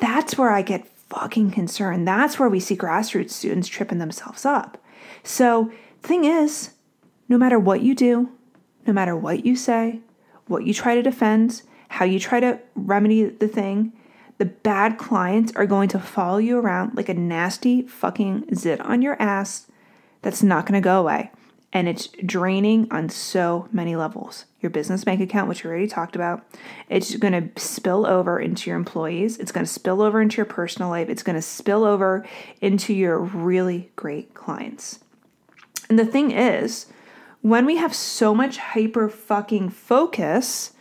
That's 0.00 0.36
where 0.36 0.50
I 0.50 0.62
get 0.62 0.86
fucking 1.08 1.50
concerned. 1.52 2.06
That's 2.06 2.38
where 2.38 2.48
we 2.48 2.60
see 2.60 2.76
grassroots 2.76 3.30
students 3.30 3.68
tripping 3.68 3.98
themselves 3.98 4.44
up. 4.44 4.78
So, 5.22 5.72
thing 6.02 6.24
is, 6.24 6.70
no 7.28 7.38
matter 7.38 7.58
what 7.58 7.80
you 7.80 7.94
do, 7.94 8.30
no 8.86 8.92
matter 8.92 9.16
what 9.16 9.44
you 9.44 9.56
say, 9.56 10.00
what 10.46 10.64
you 10.64 10.74
try 10.74 10.94
to 10.94 11.02
defend, 11.02 11.62
how 11.88 12.04
you 12.04 12.18
try 12.18 12.40
to 12.40 12.58
remedy 12.74 13.24
the 13.24 13.48
thing, 13.48 13.92
the 14.38 14.46
bad 14.46 14.98
clients 14.98 15.52
are 15.56 15.66
going 15.66 15.88
to 15.90 15.98
follow 15.98 16.38
you 16.38 16.58
around 16.58 16.96
like 16.96 17.08
a 17.08 17.14
nasty 17.14 17.82
fucking 17.82 18.54
zit 18.54 18.80
on 18.80 19.02
your 19.02 19.20
ass 19.20 19.66
that's 20.22 20.42
not 20.42 20.64
going 20.64 20.80
to 20.80 20.84
go 20.84 21.00
away. 21.00 21.30
And 21.72 21.86
it's 21.86 22.08
draining 22.24 22.88
on 22.90 23.10
so 23.10 23.68
many 23.72 23.94
levels. 23.94 24.46
Your 24.60 24.70
business 24.70 25.04
bank 25.04 25.20
account, 25.20 25.48
which 25.48 25.62
we 25.62 25.70
already 25.70 25.86
talked 25.86 26.16
about, 26.16 26.42
it's 26.88 27.14
going 27.16 27.34
to 27.34 27.60
spill 27.60 28.06
over 28.06 28.40
into 28.40 28.70
your 28.70 28.78
employees. 28.78 29.36
It's 29.36 29.52
going 29.52 29.66
to 29.66 29.70
spill 29.70 30.00
over 30.00 30.22
into 30.22 30.38
your 30.38 30.46
personal 30.46 30.88
life. 30.88 31.10
It's 31.10 31.22
going 31.22 31.36
to 31.36 31.42
spill 31.42 31.84
over 31.84 32.26
into 32.62 32.94
your 32.94 33.18
really 33.18 33.90
great 33.96 34.32
clients. 34.34 35.00
And 35.90 35.98
the 35.98 36.06
thing 36.06 36.30
is, 36.30 36.86
when 37.42 37.66
we 37.66 37.76
have 37.76 37.94
so 37.94 38.34
much 38.34 38.56
hyper 38.56 39.08
fucking 39.08 39.68
focus 39.68 40.72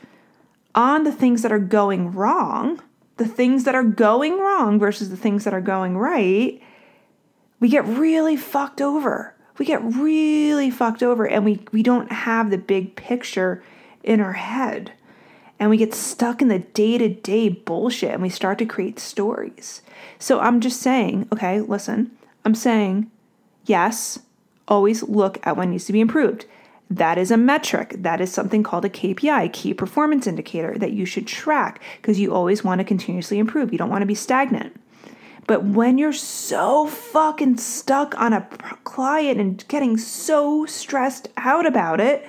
on 0.74 1.04
the 1.04 1.12
things 1.12 1.42
that 1.42 1.52
are 1.52 1.60
going 1.60 2.14
wrong, 2.14 2.82
the 3.18 3.28
things 3.28 3.64
that 3.64 3.76
are 3.76 3.84
going 3.84 4.40
wrong 4.40 4.80
versus 4.80 5.10
the 5.10 5.18
things 5.18 5.44
that 5.44 5.54
are 5.54 5.62
going 5.62 5.98
right, 5.98 6.62
we 7.60 7.70
get 7.70 7.86
really 7.86 8.38
fucked 8.38 8.82
over. 8.82 9.36
We 9.58 9.66
get 9.66 9.84
really 9.84 10.70
fucked 10.70 11.02
over 11.02 11.28
and 11.28 11.44
we, 11.44 11.60
we 11.72 11.82
don't 11.82 12.12
have 12.12 12.52
the 12.52 12.60
big 12.60 12.96
picture 12.96 13.64
in 14.04 14.22
our 14.22 14.34
head. 14.34 14.92
And 15.60 15.72
we 15.72 15.78
get 15.78 15.96
stuck 15.96 16.44
in 16.44 16.50
the 16.50 16.60
day 16.60 17.00
to 17.00 17.10
day 17.10 17.50
bullshit 17.50 18.12
and 18.12 18.22
we 18.22 18.30
start 18.30 18.60
to 18.60 18.66
create 18.66 19.00
stories. 19.00 19.82
So 20.20 20.40
I'm 20.40 20.62
just 20.62 20.80
saying, 20.80 21.28
okay, 21.34 21.62
listen, 21.62 22.12
I'm 22.46 22.54
saying, 22.54 23.10
yes, 23.66 24.20
always 24.68 25.02
look 25.02 25.40
at 25.46 25.58
what 25.58 25.68
needs 25.68 25.86
to 25.86 25.94
be 25.94 26.02
improved. 26.02 26.46
That 26.89 27.17
is 27.17 27.32
a 27.32 27.38
metric. 27.38 27.96
That 27.98 28.22
is 28.22 28.32
something 28.32 28.63
called 28.63 28.86
a 28.86 28.89
KPI, 28.89 29.51
key 29.51 29.74
performance 29.74 30.25
indicator, 30.25 30.77
that 30.77 30.94
you 30.94 31.06
should 31.06 31.27
track 31.27 31.82
because 32.01 32.20
you 32.20 32.34
always 32.34 32.63
want 32.63 32.79
to 32.79 32.86
continuously 32.86 33.39
improve. 33.39 33.72
You 33.72 33.77
don't 33.77 33.89
want 33.89 34.03
to 34.03 34.08
be 34.08 34.15
stagnant. 34.15 34.79
But 35.48 35.63
when 35.63 35.98
you're 35.98 36.13
so 36.13 36.88
fucking 36.88 37.58
stuck 37.58 38.20
on 38.20 38.34
a 38.34 38.41
client 38.84 39.39
and 39.39 39.65
getting 39.70 39.98
so 39.98 40.65
stressed 40.65 41.29
out 41.38 41.65
about 41.65 42.01
it, 42.01 42.27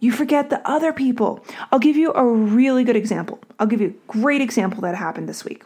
you 0.00 0.12
forget 0.12 0.50
the 0.50 0.66
other 0.68 0.92
people. 0.92 1.44
I'll 1.72 1.78
give 1.78 1.96
you 1.96 2.12
a 2.12 2.24
really 2.24 2.84
good 2.84 2.96
example. 2.96 3.40
I'll 3.58 3.66
give 3.66 3.80
you 3.80 3.88
a 3.88 4.12
great 4.12 4.40
example 4.40 4.82
that 4.82 4.94
happened 4.94 5.28
this 5.28 5.44
week. 5.44 5.64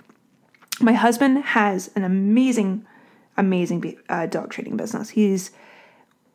My 0.80 0.92
husband 0.92 1.44
has 1.44 1.90
an 1.94 2.04
amazing, 2.04 2.86
amazing 3.36 3.98
uh, 4.08 4.26
dog 4.26 4.50
training 4.50 4.76
business. 4.76 5.10
He's 5.10 5.50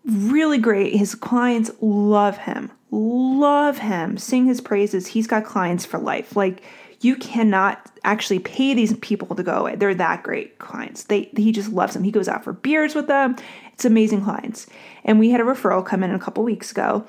really 0.08 0.58
great. 0.58 0.96
His 0.96 1.16
clients 1.16 1.72
love 1.82 2.38
him, 2.38 2.72
love 2.92 3.80
him, 3.80 4.18
sing 4.18 4.46
his 4.46 4.62
praises. 4.62 5.08
He's 5.08 5.28
got 5.28 5.46
clients 5.46 5.86
for 5.86 6.00
life. 6.00 6.36
Like, 6.36 6.64
you 7.02 7.16
cannot 7.16 7.92
actually 8.04 8.40
pay 8.40 8.74
these 8.74 8.96
people 8.98 9.36
to 9.36 9.44
go 9.44 9.54
away. 9.54 9.76
They're 9.76 9.94
that 9.96 10.24
great 10.24 10.58
clients. 10.58 11.04
They 11.04 11.30
he 11.38 11.52
just 11.52 11.72
loves 11.72 11.94
them. 11.94 12.04
He 12.04 12.12
goes 12.12 12.28
out 12.28 12.44
for 12.44 12.54
beers 12.54 12.96
with 12.96 13.08
them. 13.08 13.36
It's 13.74 13.86
amazing 13.86 14.24
clients. 14.24 14.66
And 15.04 15.20
we 15.20 15.30
had 15.30 15.40
a 15.40 15.44
referral 15.44 15.86
come 15.86 16.04
in 16.04 16.12
a 16.12 16.20
couple 16.20 16.44
weeks 16.44 16.72
ago, 16.72 17.06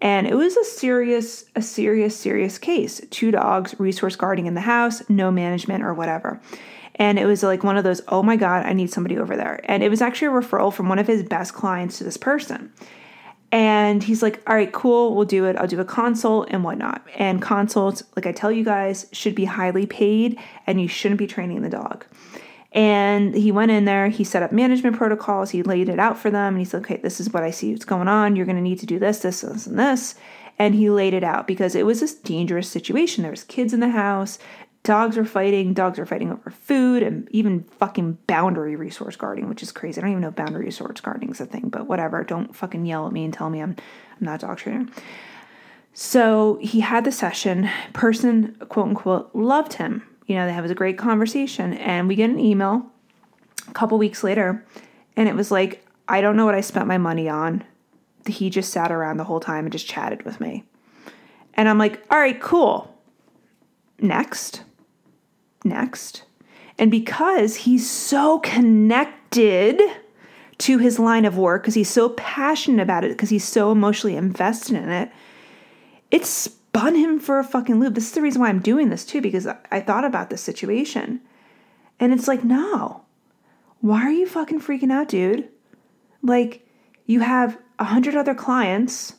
and 0.00 0.26
it 0.26 0.34
was 0.34 0.56
a 0.56 0.64
serious, 0.64 1.46
a 1.56 1.62
serious, 1.62 2.16
serious 2.16 2.58
case. 2.58 3.00
Two 3.10 3.30
dogs, 3.30 3.74
resource 3.78 4.16
guarding 4.16 4.46
in 4.46 4.54
the 4.54 4.60
house, 4.60 5.02
no 5.08 5.30
management 5.30 5.82
or 5.82 5.94
whatever. 5.94 6.40
And 7.00 7.18
it 7.18 7.24
was 7.24 7.42
like 7.42 7.64
one 7.64 7.78
of 7.78 7.82
those, 7.82 8.02
oh 8.08 8.22
my 8.22 8.36
God, 8.36 8.66
I 8.66 8.74
need 8.74 8.92
somebody 8.92 9.18
over 9.18 9.34
there. 9.34 9.60
And 9.64 9.82
it 9.82 9.88
was 9.88 10.02
actually 10.02 10.28
a 10.28 10.42
referral 10.42 10.72
from 10.72 10.90
one 10.90 10.98
of 10.98 11.06
his 11.06 11.22
best 11.22 11.54
clients 11.54 11.96
to 11.98 12.04
this 12.04 12.18
person. 12.18 12.70
And 13.50 14.02
he's 14.02 14.22
like, 14.22 14.42
all 14.46 14.54
right, 14.54 14.70
cool, 14.70 15.16
we'll 15.16 15.24
do 15.24 15.46
it. 15.46 15.56
I'll 15.56 15.66
do 15.66 15.80
a 15.80 15.84
consult 15.84 16.48
and 16.50 16.62
whatnot. 16.62 17.02
And 17.16 17.40
consults, 17.40 18.02
like 18.16 18.26
I 18.26 18.32
tell 18.32 18.52
you 18.52 18.64
guys, 18.64 19.06
should 19.12 19.34
be 19.34 19.46
highly 19.46 19.86
paid 19.86 20.38
and 20.66 20.78
you 20.78 20.88
shouldn't 20.88 21.18
be 21.18 21.26
training 21.26 21.62
the 21.62 21.70
dog. 21.70 22.04
And 22.72 23.34
he 23.34 23.50
went 23.50 23.70
in 23.70 23.86
there, 23.86 24.08
he 24.08 24.22
set 24.22 24.42
up 24.42 24.52
management 24.52 24.94
protocols, 24.94 25.50
he 25.50 25.62
laid 25.62 25.88
it 25.88 25.98
out 25.98 26.18
for 26.18 26.30
them, 26.30 26.54
and 26.54 26.58
he 26.58 26.64
said, 26.64 26.82
okay, 26.82 26.98
this 26.98 27.18
is 27.18 27.32
what 27.32 27.42
I 27.42 27.50
see 27.50 27.72
what's 27.72 27.84
going 27.84 28.06
on. 28.06 28.36
You're 28.36 28.46
going 28.46 28.56
to 28.56 28.62
need 28.62 28.78
to 28.78 28.86
do 28.86 28.98
this, 28.98 29.20
this, 29.20 29.40
this, 29.40 29.66
and 29.66 29.78
this. 29.78 30.14
And 30.56 30.74
he 30.74 30.90
laid 30.90 31.14
it 31.14 31.24
out 31.24 31.48
because 31.48 31.74
it 31.74 31.86
was 31.86 32.00
this 32.00 32.14
dangerous 32.14 32.68
situation. 32.68 33.22
There 33.22 33.30
was 33.32 33.42
kids 33.42 33.72
in 33.72 33.80
the 33.80 33.88
house, 33.88 34.38
dogs 34.82 35.18
are 35.18 35.24
fighting, 35.24 35.74
dogs 35.74 35.98
are 35.98 36.06
fighting 36.06 36.32
over 36.32 36.50
food, 36.50 37.02
and 37.02 37.28
even 37.30 37.64
fucking 37.78 38.18
boundary 38.26 38.76
resource 38.76 39.16
guarding, 39.16 39.48
which 39.48 39.62
is 39.62 39.72
crazy. 39.72 40.00
I 40.00 40.02
don't 40.02 40.10
even 40.10 40.22
know 40.22 40.28
if 40.28 40.36
boundary 40.36 40.64
resource 40.64 41.00
guarding 41.00 41.30
is 41.30 41.40
a 41.40 41.46
thing, 41.46 41.68
but 41.68 41.86
whatever. 41.86 42.24
Don't 42.24 42.54
fucking 42.54 42.86
yell 42.86 43.06
at 43.06 43.12
me 43.12 43.24
and 43.24 43.34
tell 43.34 43.50
me 43.50 43.60
I'm 43.60 43.76
I'm 44.20 44.24
not 44.26 44.42
a 44.42 44.46
dog 44.46 44.58
trainer. 44.58 44.86
So 45.92 46.58
he 46.62 46.80
had 46.80 47.04
the 47.04 47.12
session. 47.12 47.68
Person, 47.92 48.54
quote 48.68 48.88
unquote, 48.88 49.30
loved 49.34 49.74
him 49.74 50.04
you 50.30 50.36
know, 50.36 50.46
they 50.46 50.52
have 50.52 50.64
a 50.64 50.74
great 50.76 50.96
conversation. 50.96 51.74
And 51.74 52.06
we 52.06 52.14
get 52.14 52.30
an 52.30 52.38
email 52.38 52.86
a 53.66 53.72
couple 53.72 53.98
weeks 53.98 54.22
later, 54.22 54.64
and 55.16 55.28
it 55.28 55.34
was 55.34 55.50
like, 55.50 55.84
I 56.06 56.20
don't 56.20 56.36
know 56.36 56.44
what 56.44 56.54
I 56.54 56.60
spent 56.60 56.86
my 56.86 56.98
money 56.98 57.28
on. 57.28 57.64
He 58.24 58.48
just 58.48 58.70
sat 58.70 58.92
around 58.92 59.16
the 59.16 59.24
whole 59.24 59.40
time 59.40 59.64
and 59.64 59.72
just 59.72 59.88
chatted 59.88 60.24
with 60.24 60.40
me. 60.40 60.62
And 61.54 61.68
I'm 61.68 61.78
like, 61.78 62.06
all 62.12 62.18
right, 62.20 62.40
cool. 62.40 62.96
Next. 63.98 64.62
Next. 65.64 66.24
And 66.78 66.90
because 66.90 67.56
he's 67.56 67.88
so 67.88 68.38
connected 68.40 69.80
to 70.58 70.78
his 70.78 70.98
line 70.98 71.24
of 71.24 71.36
work, 71.38 71.62
because 71.62 71.74
he's 71.74 71.90
so 71.90 72.10
passionate 72.10 72.82
about 72.82 73.04
it, 73.04 73.10
because 73.10 73.30
he's 73.30 73.44
so 73.44 73.70
emotionally 73.70 74.16
invested 74.16 74.76
in 74.76 74.88
it, 74.88 75.10
it 76.10 76.26
spun 76.26 76.94
him 76.94 77.18
for 77.18 77.38
a 77.38 77.44
fucking 77.44 77.80
loop. 77.80 77.94
This 77.94 78.06
is 78.06 78.12
the 78.12 78.22
reason 78.22 78.40
why 78.40 78.48
I'm 78.48 78.60
doing 78.60 78.88
this 78.88 79.04
too, 79.04 79.20
because 79.20 79.46
I 79.46 79.80
thought 79.80 80.04
about 80.04 80.30
this 80.30 80.42
situation. 80.42 81.20
And 81.98 82.12
it's 82.12 82.28
like, 82.28 82.44
no, 82.44 83.04
why 83.80 84.02
are 84.02 84.10
you 84.10 84.26
fucking 84.26 84.60
freaking 84.60 84.92
out, 84.92 85.08
dude? 85.08 85.48
Like, 86.22 86.66
you 87.06 87.20
have 87.20 87.58
a 87.78 87.84
hundred 87.84 88.14
other 88.14 88.34
clients 88.34 89.14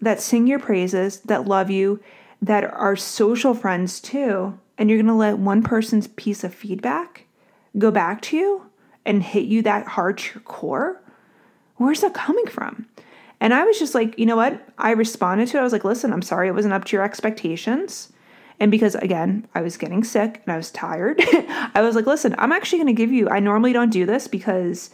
that 0.00 0.20
sing 0.20 0.46
your 0.46 0.58
praises, 0.58 1.20
that 1.20 1.46
love 1.46 1.70
you, 1.70 2.00
that 2.42 2.64
are 2.64 2.96
social 2.96 3.54
friends 3.54 4.00
too, 4.00 4.58
and 4.78 4.88
you're 4.88 4.98
gonna 4.98 5.16
let 5.16 5.38
one 5.38 5.62
person's 5.62 6.08
piece 6.08 6.44
of 6.44 6.54
feedback 6.54 7.26
go 7.78 7.90
back 7.90 8.22
to 8.22 8.36
you 8.36 8.70
and 9.04 9.22
hit 9.22 9.44
you 9.44 9.62
that 9.62 9.86
hard 9.88 10.18
to 10.18 10.34
your 10.34 10.42
core? 10.42 11.02
Where's 11.76 12.00
that 12.00 12.14
coming 12.14 12.46
from? 12.46 12.86
And 13.40 13.52
I 13.52 13.64
was 13.64 13.78
just 13.78 13.94
like, 13.94 14.18
you 14.18 14.26
know 14.26 14.36
what? 14.36 14.66
I 14.78 14.92
responded 14.92 15.48
to 15.48 15.58
it. 15.58 15.60
I 15.60 15.64
was 15.64 15.72
like, 15.72 15.84
listen, 15.84 16.12
I'm 16.12 16.22
sorry 16.22 16.48
it 16.48 16.54
wasn't 16.54 16.74
up 16.74 16.84
to 16.86 16.96
your 16.96 17.04
expectations. 17.04 18.12
And 18.60 18.70
because 18.70 18.94
again, 18.94 19.46
I 19.54 19.60
was 19.60 19.76
getting 19.76 20.04
sick 20.04 20.40
and 20.44 20.52
I 20.52 20.56
was 20.56 20.70
tired, 20.70 21.20
I 21.74 21.82
was 21.82 21.96
like, 21.96 22.06
listen, 22.06 22.34
I'm 22.38 22.52
actually 22.52 22.78
going 22.78 22.94
to 22.94 23.02
give 23.02 23.12
you, 23.12 23.28
I 23.28 23.40
normally 23.40 23.72
don't 23.72 23.90
do 23.90 24.06
this 24.06 24.28
because, 24.28 24.90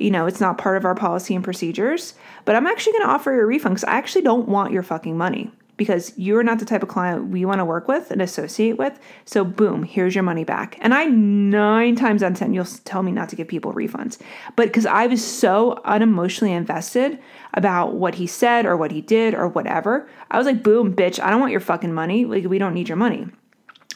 you 0.00 0.10
know, 0.10 0.26
it's 0.26 0.40
not 0.40 0.58
part 0.58 0.78
of 0.78 0.84
our 0.84 0.94
policy 0.94 1.34
and 1.34 1.44
procedures, 1.44 2.14
but 2.44 2.56
I'm 2.56 2.66
actually 2.66 2.94
going 2.94 3.04
to 3.04 3.10
offer 3.10 3.32
you 3.32 3.40
a 3.40 3.46
refund 3.46 3.74
because 3.74 3.84
I 3.84 3.92
actually 3.92 4.22
don't 4.22 4.48
want 4.48 4.72
your 4.72 4.82
fucking 4.82 5.16
money 5.16 5.50
because 5.76 6.12
you're 6.16 6.42
not 6.42 6.58
the 6.58 6.64
type 6.64 6.82
of 6.82 6.88
client 6.88 7.28
we 7.28 7.44
want 7.44 7.58
to 7.58 7.64
work 7.64 7.88
with 7.88 8.10
and 8.10 8.20
associate 8.20 8.78
with. 8.78 8.98
So, 9.24 9.44
boom, 9.44 9.82
here's 9.82 10.14
your 10.14 10.22
money 10.22 10.44
back. 10.44 10.76
And 10.80 10.92
I, 10.92 11.06
nine 11.06 11.96
times 11.96 12.22
out 12.22 12.32
of 12.32 12.38
10, 12.38 12.52
you'll 12.52 12.64
tell 12.64 13.02
me 13.02 13.12
not 13.12 13.28
to 13.30 13.36
give 13.36 13.48
people 13.48 13.72
refunds. 13.72 14.18
But 14.54 14.68
because 14.68 14.86
I 14.86 15.06
was 15.06 15.24
so 15.24 15.80
unemotionally 15.84 16.50
invested 16.50 17.18
about 17.54 17.94
what 17.94 18.16
he 18.16 18.26
said 18.26 18.66
or 18.66 18.76
what 18.76 18.90
he 18.90 19.00
did 19.00 19.34
or 19.34 19.48
whatever, 19.48 20.08
I 20.30 20.38
was 20.38 20.46
like, 20.46 20.62
boom, 20.62 20.94
bitch, 20.94 21.22
I 21.22 21.30
don't 21.30 21.40
want 21.40 21.52
your 21.52 21.60
fucking 21.60 21.92
money. 21.92 22.24
Like, 22.24 22.44
we 22.44 22.58
don't 22.58 22.74
need 22.74 22.88
your 22.88 22.96
money. 22.96 23.26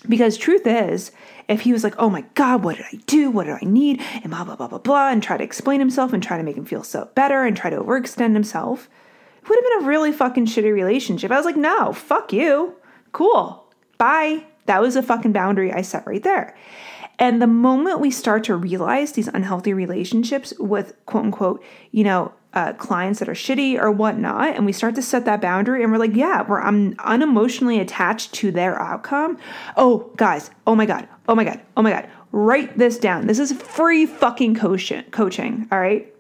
Because 0.08 0.36
truth 0.36 0.66
is, 0.66 1.10
if 1.48 1.62
he 1.62 1.72
was 1.72 1.84
like, 1.84 1.94
oh 1.98 2.10
my 2.10 2.22
God, 2.34 2.62
what 2.62 2.76
did 2.76 2.86
I 2.92 2.96
do? 3.06 3.30
What 3.30 3.44
did 3.44 3.58
I 3.60 3.64
need? 3.64 4.00
And 4.22 4.30
blah, 4.30 4.44
blah, 4.44 4.56
blah, 4.56 4.68
blah, 4.68 4.78
blah, 4.78 5.10
and 5.10 5.22
try 5.22 5.36
to 5.36 5.44
explain 5.44 5.80
himself 5.80 6.12
and 6.12 6.22
try 6.22 6.36
to 6.36 6.42
make 6.42 6.56
him 6.56 6.64
feel 6.64 6.82
so 6.82 7.10
better 7.14 7.44
and 7.44 7.56
try 7.56 7.70
to 7.70 7.80
overextend 7.80 8.34
himself, 8.34 8.88
would 9.48 9.56
have 9.56 9.64
been 9.64 9.84
a 9.84 9.88
really 9.88 10.12
fucking 10.12 10.46
shitty 10.46 10.72
relationship. 10.72 11.30
I 11.30 11.36
was 11.36 11.46
like, 11.46 11.56
no, 11.56 11.92
fuck 11.92 12.32
you. 12.32 12.74
Cool. 13.12 13.64
Bye. 13.98 14.44
That 14.66 14.82
was 14.82 14.96
a 14.96 15.02
fucking 15.02 15.32
boundary 15.32 15.72
I 15.72 15.82
set 15.82 16.06
right 16.06 16.22
there. 16.22 16.56
And 17.18 17.40
the 17.40 17.46
moment 17.46 18.00
we 18.00 18.10
start 18.10 18.44
to 18.44 18.56
realize 18.56 19.12
these 19.12 19.28
unhealthy 19.28 19.72
relationships 19.72 20.52
with 20.58 20.94
quote 21.06 21.24
unquote, 21.24 21.64
you 21.90 22.04
know, 22.04 22.32
uh, 22.52 22.72
clients 22.72 23.18
that 23.18 23.28
are 23.28 23.34
shitty 23.34 23.78
or 23.78 23.90
whatnot, 23.90 24.56
and 24.56 24.64
we 24.64 24.72
start 24.72 24.94
to 24.94 25.02
set 25.02 25.26
that 25.26 25.42
boundary, 25.42 25.82
and 25.82 25.92
we're 25.92 25.98
like, 25.98 26.14
yeah, 26.14 26.42
we're 26.42 26.60
I'm 26.60 26.94
unemotionally 26.96 27.80
attached 27.80 28.32
to 28.34 28.50
their 28.50 28.80
outcome. 28.80 29.38
Oh, 29.76 30.10
guys, 30.16 30.50
oh 30.66 30.74
my 30.74 30.86
god, 30.86 31.06
oh 31.28 31.34
my 31.34 31.44
god, 31.44 31.60
oh 31.76 31.82
my 31.82 31.90
god, 31.90 32.08
write 32.32 32.78
this 32.78 32.98
down. 32.98 33.26
This 33.26 33.38
is 33.38 33.52
free 33.52 34.06
fucking 34.06 34.54
coaching. 34.54 35.04
Coaching, 35.10 35.68
all 35.70 35.78
right. 35.78 36.12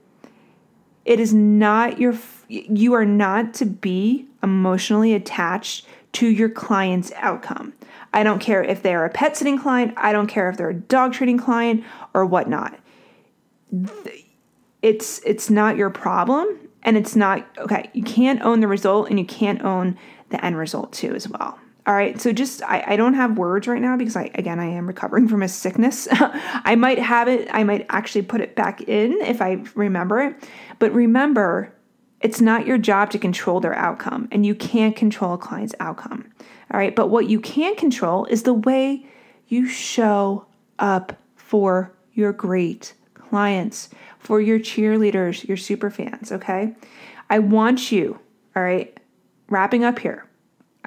It 1.06 1.20
is 1.20 1.32
not 1.32 1.98
your 1.98 2.14
you 2.48 2.92
are 2.92 3.04
not 3.04 3.54
to 3.54 3.64
be 3.64 4.26
emotionally 4.42 5.14
attached 5.14 5.86
to 6.12 6.26
your 6.26 6.48
client's 6.48 7.12
outcome. 7.16 7.72
I 8.12 8.22
don't 8.22 8.40
care 8.40 8.62
if 8.62 8.82
they're 8.82 9.04
a 9.04 9.10
pet 9.10 9.36
sitting 9.36 9.58
client, 9.58 9.94
I 9.96 10.12
don't 10.12 10.26
care 10.26 10.50
if 10.50 10.56
they're 10.56 10.70
a 10.70 10.74
dog 10.74 11.12
training 11.12 11.38
client 11.38 11.84
or 12.12 12.26
whatnot. 12.26 12.78
It's 14.82 15.20
it's 15.24 15.48
not 15.48 15.76
your 15.76 15.90
problem 15.90 16.58
and 16.82 16.96
it's 16.96 17.14
not 17.14 17.46
okay, 17.56 17.88
you 17.92 18.02
can't 18.02 18.42
own 18.42 18.58
the 18.58 18.68
result 18.68 19.08
and 19.08 19.18
you 19.18 19.24
can't 19.24 19.62
own 19.62 19.96
the 20.30 20.44
end 20.44 20.58
result 20.58 20.92
too 20.92 21.14
as 21.14 21.28
well. 21.28 21.58
All 21.86 21.94
right, 21.94 22.20
so 22.20 22.32
just 22.32 22.62
I, 22.64 22.82
I 22.84 22.96
don't 22.96 23.14
have 23.14 23.38
words 23.38 23.68
right 23.68 23.80
now 23.80 23.96
because 23.96 24.16
I 24.16 24.30
again 24.34 24.58
I 24.58 24.66
am 24.66 24.88
recovering 24.88 25.28
from 25.28 25.42
a 25.42 25.48
sickness. 25.48 26.08
I 26.12 26.74
might 26.74 26.98
have 26.98 27.28
it, 27.28 27.48
I 27.52 27.62
might 27.62 27.86
actually 27.88 28.22
put 28.22 28.40
it 28.40 28.56
back 28.56 28.82
in 28.82 29.12
if 29.22 29.40
I 29.40 29.62
remember 29.76 30.20
it. 30.20 30.48
But 30.80 30.92
remember, 30.92 31.72
it's 32.20 32.40
not 32.40 32.66
your 32.66 32.78
job 32.78 33.10
to 33.10 33.20
control 33.20 33.60
their 33.60 33.74
outcome, 33.74 34.28
and 34.32 34.44
you 34.44 34.54
can't 34.54 34.96
control 34.96 35.34
a 35.34 35.38
client's 35.38 35.74
outcome. 35.78 36.28
All 36.72 36.80
right, 36.80 36.96
but 36.96 37.06
what 37.08 37.28
you 37.28 37.40
can 37.40 37.76
control 37.76 38.24
is 38.24 38.42
the 38.42 38.54
way 38.54 39.06
you 39.46 39.68
show 39.68 40.46
up 40.80 41.12
for 41.36 41.92
your 42.14 42.32
great 42.32 42.94
clients, 43.14 43.90
for 44.18 44.40
your 44.40 44.58
cheerleaders, 44.58 45.46
your 45.46 45.56
super 45.56 45.90
fans, 45.90 46.32
okay? 46.32 46.74
I 47.30 47.38
want 47.38 47.92
you, 47.92 48.18
all 48.56 48.62
right, 48.62 48.98
wrapping 49.48 49.84
up 49.84 50.00
here. 50.00 50.25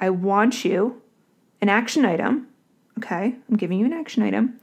I 0.00 0.08
want 0.08 0.64
you 0.64 1.02
an 1.60 1.68
action 1.68 2.06
item, 2.06 2.48
okay? 2.98 3.36
I'm 3.48 3.56
giving 3.56 3.78
you 3.78 3.84
an 3.84 3.92
action 3.92 4.22
item. 4.22 4.58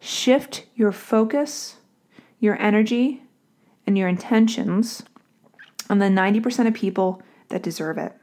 Shift 0.00 0.64
your 0.74 0.92
focus, 0.92 1.76
your 2.38 2.60
energy, 2.60 3.22
and 3.86 3.98
your 3.98 4.08
intentions 4.08 5.02
on 5.90 5.98
the 5.98 6.06
90% 6.06 6.66
of 6.66 6.72
people 6.72 7.22
that 7.48 7.62
deserve 7.62 7.98
it. 7.98 8.16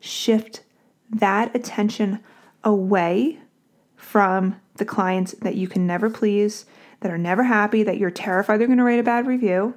Shift 0.00 0.64
that 1.10 1.54
attention 1.54 2.20
away 2.64 3.38
from 3.96 4.58
the 4.76 4.86
clients 4.86 5.32
that 5.42 5.56
you 5.56 5.68
can 5.68 5.86
never 5.86 6.08
please, 6.08 6.64
that 7.00 7.12
are 7.12 7.18
never 7.18 7.42
happy, 7.42 7.82
that 7.82 7.98
you're 7.98 8.10
terrified 8.10 8.58
they're 8.58 8.66
going 8.66 8.78
to 8.78 8.84
write 8.84 8.98
a 8.98 9.02
bad 9.02 9.26
review, 9.26 9.74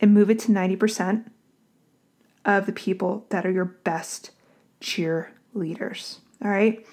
and 0.00 0.12
move 0.12 0.28
it 0.28 0.40
to 0.40 0.50
90% 0.50 1.26
of 2.44 2.66
the 2.66 2.72
people 2.72 3.26
that 3.30 3.46
are 3.46 3.50
your 3.50 3.64
best 3.64 4.30
cheerleaders. 4.80 6.18
All 6.44 6.50
right. 6.50 6.86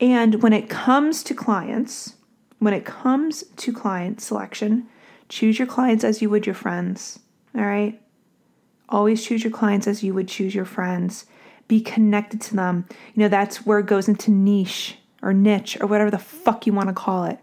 And 0.00 0.42
when 0.42 0.52
it 0.52 0.68
comes 0.68 1.22
to 1.24 1.34
clients, 1.34 2.14
when 2.58 2.74
it 2.74 2.84
comes 2.84 3.44
to 3.56 3.72
client 3.72 4.20
selection, 4.20 4.86
choose 5.28 5.58
your 5.58 5.66
clients 5.66 6.04
as 6.04 6.22
you 6.22 6.30
would 6.30 6.46
your 6.46 6.54
friends. 6.54 7.18
All 7.54 7.64
right. 7.64 8.00
Always 8.88 9.24
choose 9.24 9.42
your 9.42 9.52
clients 9.52 9.86
as 9.86 10.02
you 10.02 10.14
would 10.14 10.28
choose 10.28 10.54
your 10.54 10.64
friends. 10.64 11.26
Be 11.66 11.80
connected 11.80 12.40
to 12.42 12.56
them. 12.56 12.86
You 13.14 13.22
know, 13.22 13.28
that's 13.28 13.64
where 13.64 13.78
it 13.78 13.86
goes 13.86 14.08
into 14.08 14.30
niche 14.30 14.98
or 15.22 15.32
niche 15.32 15.78
or 15.80 15.86
whatever 15.86 16.10
the 16.10 16.18
fuck 16.18 16.66
you 16.66 16.72
want 16.72 16.88
to 16.88 16.94
call 16.94 17.24
it. 17.24 17.38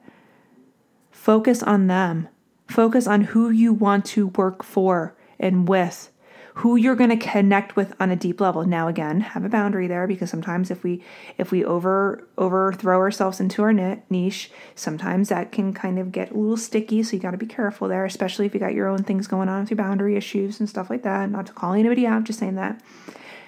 Focus 1.09 1.63
on 1.63 1.87
them. 1.87 2.27
Focus 2.67 3.07
on 3.07 3.21
who 3.21 3.49
you 3.49 3.73
want 3.73 4.05
to 4.05 4.27
work 4.27 4.63
for 4.63 5.15
and 5.39 5.67
with 5.67 6.09
who 6.55 6.75
you're 6.75 6.95
going 6.95 7.09
to 7.09 7.17
connect 7.17 7.75
with 7.75 7.93
on 7.99 8.11
a 8.11 8.15
deep 8.15 8.41
level. 8.41 8.65
Now 8.65 8.87
again, 8.87 9.21
have 9.21 9.45
a 9.45 9.49
boundary 9.49 9.87
there 9.87 10.07
because 10.07 10.29
sometimes 10.29 10.69
if 10.69 10.83
we 10.83 11.03
if 11.37 11.51
we 11.51 11.63
over 11.63 12.27
overthrow 12.37 12.97
ourselves 12.97 13.39
into 13.39 13.63
our 13.63 13.73
niche, 13.73 14.51
sometimes 14.75 15.29
that 15.29 15.51
can 15.51 15.73
kind 15.73 15.97
of 15.97 16.11
get 16.11 16.31
a 16.31 16.37
little 16.37 16.57
sticky, 16.57 17.03
so 17.03 17.15
you 17.15 17.21
got 17.21 17.31
to 17.31 17.37
be 17.37 17.45
careful 17.45 17.87
there, 17.87 18.05
especially 18.05 18.45
if 18.45 18.53
you 18.53 18.59
got 18.59 18.73
your 18.73 18.87
own 18.87 19.03
things 19.03 19.27
going 19.27 19.49
on 19.49 19.61
with 19.61 19.71
your 19.71 19.77
boundary 19.77 20.17
issues 20.17 20.59
and 20.59 20.69
stuff 20.69 20.89
like 20.89 21.03
that. 21.03 21.29
Not 21.29 21.45
to 21.47 21.53
call 21.53 21.73
anybody 21.73 22.05
out, 22.05 22.25
just 22.25 22.39
saying 22.39 22.55
that. 22.55 22.81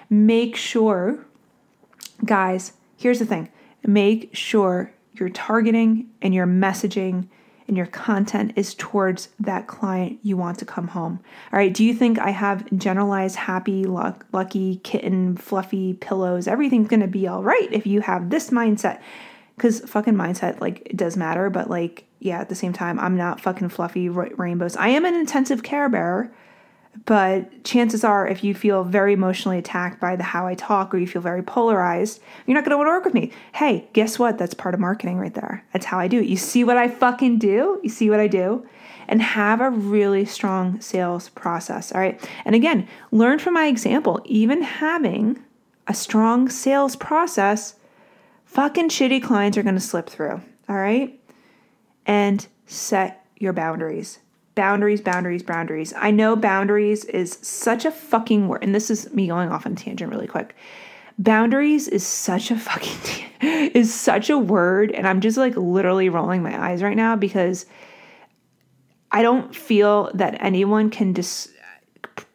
Make 0.10 0.56
sure 0.56 1.26
guys, 2.24 2.74
here's 2.98 3.20
the 3.20 3.26
thing. 3.26 3.50
Make 3.86 4.34
sure 4.34 4.94
you're 5.14 5.30
targeting 5.30 6.10
and 6.22 6.34
you're 6.34 6.48
messaging 6.48 7.28
and 7.74 7.78
your 7.80 7.88
content 7.88 8.54
is 8.56 8.76
towards 8.76 9.30
that 9.40 9.66
client 9.66 10.20
you 10.22 10.38
want 10.38 10.60
to 10.60 10.66
come 10.66 10.90
home. 10.90 11.20
All 11.52 11.58
right, 11.58 11.74
do 11.74 11.84
you 11.84 11.92
think 11.92 12.20
I 12.20 12.30
have 12.30 12.72
generalized 12.78 13.36
happy, 13.36 13.86
luck, 13.86 14.28
lucky, 14.32 14.76
kitten, 14.84 15.36
fluffy 15.36 15.96
pillows? 15.96 16.48
Everything's 16.48 16.88
to 17.00 17.08
be 17.08 17.28
all 17.28 17.42
right 17.42 17.68
if 17.72 17.88
you 17.88 18.02
have 18.02 18.30
this 18.30 18.52
mindset. 18.52 19.02
Cuz 19.58 19.80
fucking 19.90 20.14
mindset 20.14 20.62
like 20.62 20.84
it 20.86 20.98
does 20.98 21.18
matter, 21.18 21.50
but 21.50 21.68
like 21.68 22.06
yeah, 22.20 22.42
at 22.42 22.50
the 22.50 22.54
same 22.54 22.74
time 22.74 23.00
I'm 23.00 23.18
not 23.18 23.42
fucking 23.42 23.70
fluffy 23.70 24.08
rainbows. 24.08 24.76
I 24.76 24.90
am 24.90 25.04
an 25.04 25.16
intensive 25.16 25.64
care 25.64 25.90
bearer 25.90 26.32
but 27.06 27.64
chances 27.64 28.04
are, 28.04 28.28
if 28.28 28.44
you 28.44 28.54
feel 28.54 28.84
very 28.84 29.14
emotionally 29.14 29.58
attacked 29.58 30.00
by 30.00 30.16
the 30.16 30.24
how 30.24 30.48
I 30.48 30.56
talk 30.56 30.94
or 30.94 30.98
you 30.98 31.08
feel 31.08 31.22
very 31.22 31.42
polarized, 31.42 32.22
you're 32.46 32.56
not 32.56 32.64
going 32.64 32.72
to 32.72 32.78
want 32.78 32.88
to 32.88 32.92
work 32.92 33.06
with 33.06 33.14
me. 33.14 33.32
Hey, 33.54 33.90
guess 33.94 34.20
what? 34.20 34.38
That's 34.38 34.54
part 34.54 34.74
of 34.74 34.80
marketing 34.80 35.18
right 35.18 35.34
there. 35.34 35.66
That's 35.74 35.86
how 35.86 36.00
I 36.00 36.08
do 36.08 36.20
it. 36.20 36.28
You 36.28 36.38
see 36.38 36.64
what 36.64 36.78
I 36.78 36.88
fucking 36.88 37.40
do? 37.40 37.80
You 37.84 37.90
see 37.90 38.10
what 38.10 38.20
I 38.20 38.28
do? 38.28 38.66
And 39.08 39.22
have 39.22 39.60
a 39.60 39.70
really 39.70 40.24
strong 40.24 40.80
sales 40.80 41.30
process. 41.30 41.92
All 41.92 42.00
right. 42.00 42.22
And 42.46 42.56
again, 42.56 42.88
learn 43.12 43.40
from 43.40 43.56
my 43.56 43.68
example. 43.68 44.22
Even 44.26 44.62
having 44.62 45.44
a 45.88 45.94
strong 45.94 46.48
sales 46.48 46.96
process, 46.96 47.76
fucking 48.46 48.90
shitty 48.90 49.22
clients 49.22 49.58
are 49.58 49.64
going 49.64 49.76
to 49.76 49.82
slip 49.82 50.10
through. 50.10 50.42
All 50.70 50.76
right. 50.78 51.20
And 52.06 52.48
set 52.66 53.26
your 53.38 53.52
boundaries 53.52 54.20
boundaries, 54.56 55.02
boundaries, 55.02 55.44
boundaries. 55.44 55.94
I 55.96 56.12
know 56.12 56.36
boundaries 56.36 57.06
is 57.06 57.40
such 57.42 57.86
a 57.86 57.92
fucking 57.92 58.48
word, 58.48 58.64
and 58.64 58.74
this 58.74 58.90
is 58.90 59.12
me 59.14 59.28
going 59.28 59.50
off 59.50 59.66
on 59.66 59.76
tangent 59.76 60.12
really 60.12 60.28
quick. 60.28 60.56
Boundaries 61.18 61.88
is 61.88 62.06
such 62.06 62.52
a 62.52 62.58
fucking 62.58 63.26
is 63.42 63.94
such 63.94 64.30
a 64.30 64.38
word, 64.38 64.92
and 64.92 65.08
I'm 65.08 65.22
just 65.22 65.38
like 65.38 65.56
literally 65.56 66.10
rolling 66.10 66.44
my 66.44 66.70
eyes 66.70 66.84
right 66.84 66.98
now 66.98 67.16
because 67.16 67.66
I 69.12 69.22
don't 69.22 69.56
feel 69.56 70.12
that 70.16 70.38
anyone 70.42 70.90
can 70.90 71.14
just 71.14 71.50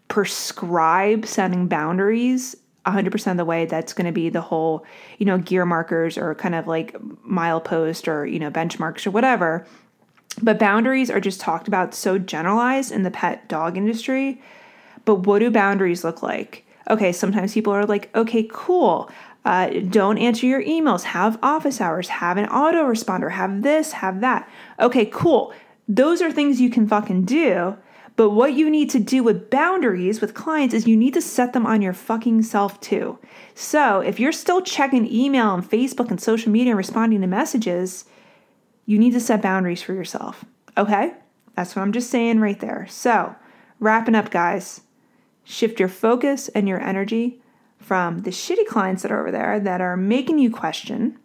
prescribe 0.08 1.26
setting 1.26 1.68
boundaries 1.68 2.56
100% 2.86 3.30
of 3.30 3.36
the 3.36 3.44
way 3.44 3.66
that's 3.66 3.92
going 3.92 4.06
to 4.06 4.12
be 4.12 4.30
the 4.30 4.40
whole 4.40 4.84
you 5.18 5.26
know 5.26 5.38
gear 5.38 5.66
markers 5.66 6.16
or 6.16 6.34
kind 6.34 6.54
of 6.54 6.66
like 6.66 6.94
milepost 7.28 8.08
or 8.08 8.24
you 8.24 8.38
know 8.38 8.50
benchmarks 8.50 9.06
or 9.06 9.10
whatever 9.10 9.66
but 10.42 10.58
boundaries 10.58 11.10
are 11.10 11.20
just 11.20 11.40
talked 11.40 11.68
about 11.68 11.94
so 11.94 12.18
generalized 12.18 12.92
in 12.92 13.02
the 13.02 13.10
pet 13.10 13.48
dog 13.48 13.76
industry. 13.76 14.40
But 15.04 15.26
what 15.26 15.40
do 15.40 15.50
boundaries 15.50 16.04
look 16.04 16.22
like? 16.22 16.64
Okay, 16.90 17.12
sometimes 17.12 17.54
people 17.54 17.72
are 17.72 17.86
like, 17.86 18.14
okay, 18.14 18.48
cool. 18.50 19.10
Uh, 19.44 19.68
don't 19.88 20.18
answer 20.18 20.46
your 20.46 20.62
emails, 20.62 21.02
have 21.04 21.38
office 21.42 21.80
hours, 21.80 22.08
have 22.08 22.36
an 22.36 22.46
autoresponder, 22.46 23.30
have 23.30 23.62
this, 23.62 23.92
have 23.92 24.20
that. 24.20 24.48
Okay, 24.80 25.06
cool. 25.06 25.52
Those 25.88 26.20
are 26.20 26.30
things 26.30 26.60
you 26.60 26.70
can 26.70 26.86
fucking 26.86 27.24
do. 27.24 27.76
But 28.16 28.30
what 28.30 28.54
you 28.54 28.68
need 28.68 28.90
to 28.90 28.98
do 28.98 29.22
with 29.22 29.48
boundaries 29.48 30.20
with 30.20 30.34
clients 30.34 30.74
is 30.74 30.88
you 30.88 30.96
need 30.96 31.14
to 31.14 31.22
set 31.22 31.52
them 31.52 31.64
on 31.64 31.80
your 31.80 31.92
fucking 31.92 32.42
self 32.42 32.80
too. 32.80 33.16
So 33.54 34.00
if 34.00 34.18
you're 34.18 34.32
still 34.32 34.60
checking 34.60 35.10
email 35.10 35.54
and 35.54 35.62
Facebook 35.62 36.10
and 36.10 36.20
social 36.20 36.50
media 36.50 36.72
and 36.72 36.78
responding 36.78 37.20
to 37.20 37.28
messages, 37.28 38.06
you 38.88 38.98
need 38.98 39.12
to 39.12 39.20
set 39.20 39.42
boundaries 39.42 39.82
for 39.82 39.92
yourself. 39.92 40.46
Okay? 40.78 41.12
That's 41.54 41.76
what 41.76 41.82
I'm 41.82 41.92
just 41.92 42.08
saying 42.08 42.40
right 42.40 42.58
there. 42.58 42.86
So, 42.88 43.36
wrapping 43.80 44.14
up, 44.14 44.30
guys, 44.30 44.80
shift 45.44 45.78
your 45.78 45.90
focus 45.90 46.48
and 46.48 46.66
your 46.66 46.80
energy 46.80 47.42
from 47.78 48.22
the 48.22 48.30
shitty 48.30 48.66
clients 48.66 49.02
that 49.02 49.12
are 49.12 49.20
over 49.20 49.30
there 49.30 49.60
that 49.60 49.82
are 49.82 49.94
making 49.94 50.38
you 50.38 50.50
question. 50.50 51.18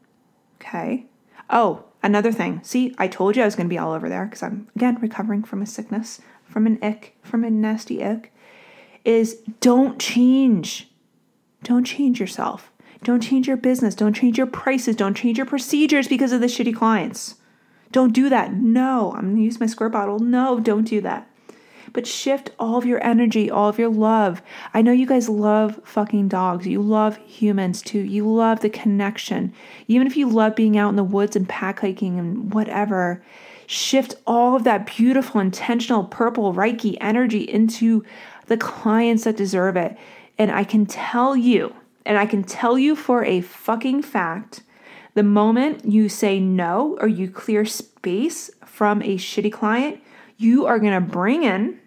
Okay? 0.60 1.06
Oh, 1.49 1.86
another 2.04 2.34
thing. 2.34 2.60
See, 2.63 2.93
I 2.97 3.08
told 3.08 3.38
you 3.38 3.43
I 3.43 3.45
was 3.45 3.56
going 3.56 3.67
to 3.67 3.73
be 3.73 3.78
all 3.78 3.93
over 3.93 4.10
there 4.10 4.26
because 4.26 4.43
I'm, 4.43 4.67
again, 4.76 4.97
recovering 4.99 5.45
from 5.45 5.62
a 5.62 5.65
sickness, 5.65 6.19
from 6.43 6.67
an 6.67 6.84
ick, 6.84 7.15
from 7.21 7.45
a 7.45 7.49
nasty 7.49 8.04
ick. 8.04 8.34
Is 9.06 9.36
don't 9.62 10.02
change. 10.02 10.89
Don't 11.63 11.86
change 11.86 12.19
yourself. 12.19 12.73
Don't 13.04 13.21
change 13.21 13.47
your 13.47 13.58
business. 13.58 13.95
Don't 13.95 14.13
change 14.13 14.38
your 14.38 14.47
prices. 14.47 14.97
Don't 14.97 15.15
change 15.15 15.38
your 15.38 15.47
procedures 15.47 16.10
because 16.10 16.34
of 16.34 16.41
the 16.41 16.47
shitty 16.47 16.76
clients. 16.76 17.36
Don't 17.93 18.12
do 18.12 18.27
that. 18.27 18.53
No, 18.53 19.13
I'm 19.15 19.21
going 19.21 19.36
to 19.38 19.41
use 19.43 19.60
my 19.60 19.67
squirt 19.67 19.91
bottle. 19.91 20.17
No, 20.17 20.60
don't 20.60 20.84
do 20.84 20.99
that. 21.01 21.29
But 21.93 22.08
shift 22.08 22.49
all 22.58 22.75
of 22.75 22.88
your 22.88 23.01
energy, 23.06 23.51
all 23.51 23.69
of 23.69 23.77
your 23.77 23.91
love. 23.91 24.41
I 24.73 24.82
know 24.82 24.91
you 24.91 25.06
guys 25.06 25.29
love 25.29 25.79
fucking 25.84 26.27
dogs. 26.27 26.65
You 26.65 26.82
love 26.82 27.17
humans 27.17 27.84
too. 27.84 27.99
You 27.99 28.27
love 28.27 28.62
the 28.62 28.69
connection. 28.69 29.53
Even 29.88 30.08
if 30.08 30.17
you 30.17 30.27
love 30.27 30.56
being 30.56 30.75
out 30.75 30.89
in 30.89 30.95
the 30.95 31.03
woods 31.03 31.36
and 31.36 31.47
pack 31.47 31.82
hiking 31.82 32.17
and 32.17 32.51
whatever, 32.51 33.23
shift 33.67 34.15
all 34.25 34.56
of 34.56 34.63
that 34.63 34.88
beautiful, 34.88 35.39
intentional 35.39 36.03
purple 36.06 36.51
Reiki 36.51 36.97
energy 36.99 37.41
into 37.41 38.03
the 38.47 38.58
clients 38.58 39.25
that 39.25 39.38
deserve 39.38 39.77
it. 39.77 39.95
And 40.39 40.49
I 40.49 40.63
can 40.63 40.88
tell 40.88 41.38
you, 41.38 41.75
and 42.08 42.17
I 42.17 42.25
can 42.25 42.43
tell 42.43 42.75
you 42.75 42.95
for 42.95 43.23
a 43.23 43.41
fucking 43.41 44.01
fact 44.01 44.63
the 45.13 45.23
moment 45.23 45.86
you 45.86 46.10
say 46.10 46.39
no 46.39 46.97
or 46.99 47.08
you 47.08 47.30
clear 47.30 47.65
space 47.65 48.49
from 48.65 49.02
a 49.02 49.17
shitty 49.17 49.52
client, 49.52 50.02
you 50.38 50.65
are 50.65 50.80
going 50.80 50.93
to 50.93 51.02
bring 51.02 51.43
in 51.43 51.80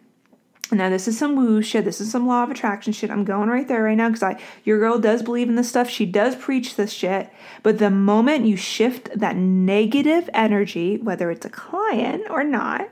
now 0.73 0.91
this 0.91 1.07
is 1.07 1.17
some 1.17 1.37
woo 1.37 1.63
shit. 1.63 1.85
This 1.85 2.01
is 2.01 2.11
some 2.11 2.27
law 2.27 2.43
of 2.43 2.51
attraction 2.51 2.93
shit. 2.93 3.11
I'm 3.11 3.25
going 3.25 3.49
right 3.49 3.69
there 3.69 3.85
right 3.85 3.97
now 3.97 4.09
because 4.09 4.23
I 4.23 4.41
your 4.65 4.79
girl 4.79 4.99
does 4.99 5.23
believe 5.23 5.49
in 5.49 5.55
this 5.55 5.69
stuff. 5.69 5.89
She 5.89 6.07
does 6.07 6.35
preach 6.35 6.75
this 6.75 6.93
shit. 6.93 7.31
But 7.63 7.79
the 7.79 7.91
moment 7.91 8.47
you 8.47 8.57
shift 8.57 9.17
that 9.17 9.37
negative 9.37 10.29
energy, 10.35 10.97
whether 10.97 11.31
it's 11.31 11.47
a 11.47 11.51
client 11.51 12.25
or 12.31 12.43
not, 12.43 12.89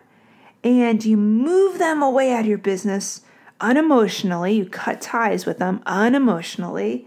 and 0.62 1.04
you 1.04 1.16
move 1.16 1.78
them 1.78 2.00
away 2.00 2.32
out 2.32 2.40
of 2.40 2.46
your 2.46 2.58
business 2.58 3.22
unemotionally, 3.60 4.56
you 4.56 4.66
cut 4.66 5.00
ties 5.00 5.44
with 5.44 5.58
them 5.58 5.80
unemotionally, 5.84 7.06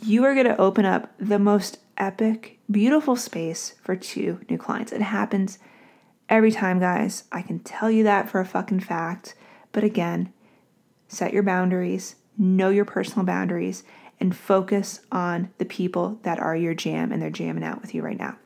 you 0.00 0.24
are 0.24 0.34
going 0.34 0.46
to 0.46 0.60
open 0.60 0.84
up 0.84 1.12
the 1.18 1.40
most 1.40 1.78
epic, 1.98 2.58
beautiful 2.70 3.16
space 3.16 3.74
for 3.82 3.96
two 3.96 4.40
new 4.48 4.56
clients. 4.56 4.92
It 4.92 5.02
happens 5.02 5.58
every 6.28 6.50
time, 6.50 6.78
guys. 6.78 7.24
I 7.30 7.42
can 7.42 7.58
tell 7.60 7.90
you 7.90 8.04
that 8.04 8.28
for 8.28 8.40
a 8.40 8.46
fucking 8.46 8.80
fact. 8.80 9.34
But 9.72 9.84
again, 9.84 10.32
set 11.08 11.32
your 11.32 11.42
boundaries, 11.42 12.16
know 12.36 12.70
your 12.70 12.84
personal 12.84 13.26
boundaries, 13.26 13.84
and 14.20 14.36
focus 14.36 15.00
on 15.12 15.50
the 15.58 15.64
people 15.64 16.18
that 16.22 16.38
are 16.38 16.56
your 16.56 16.74
jam 16.74 17.12
and 17.12 17.22
they're 17.22 17.30
jamming 17.30 17.64
out 17.64 17.80
with 17.80 17.94
you 17.94 18.02
right 18.02 18.18
now. 18.18 18.36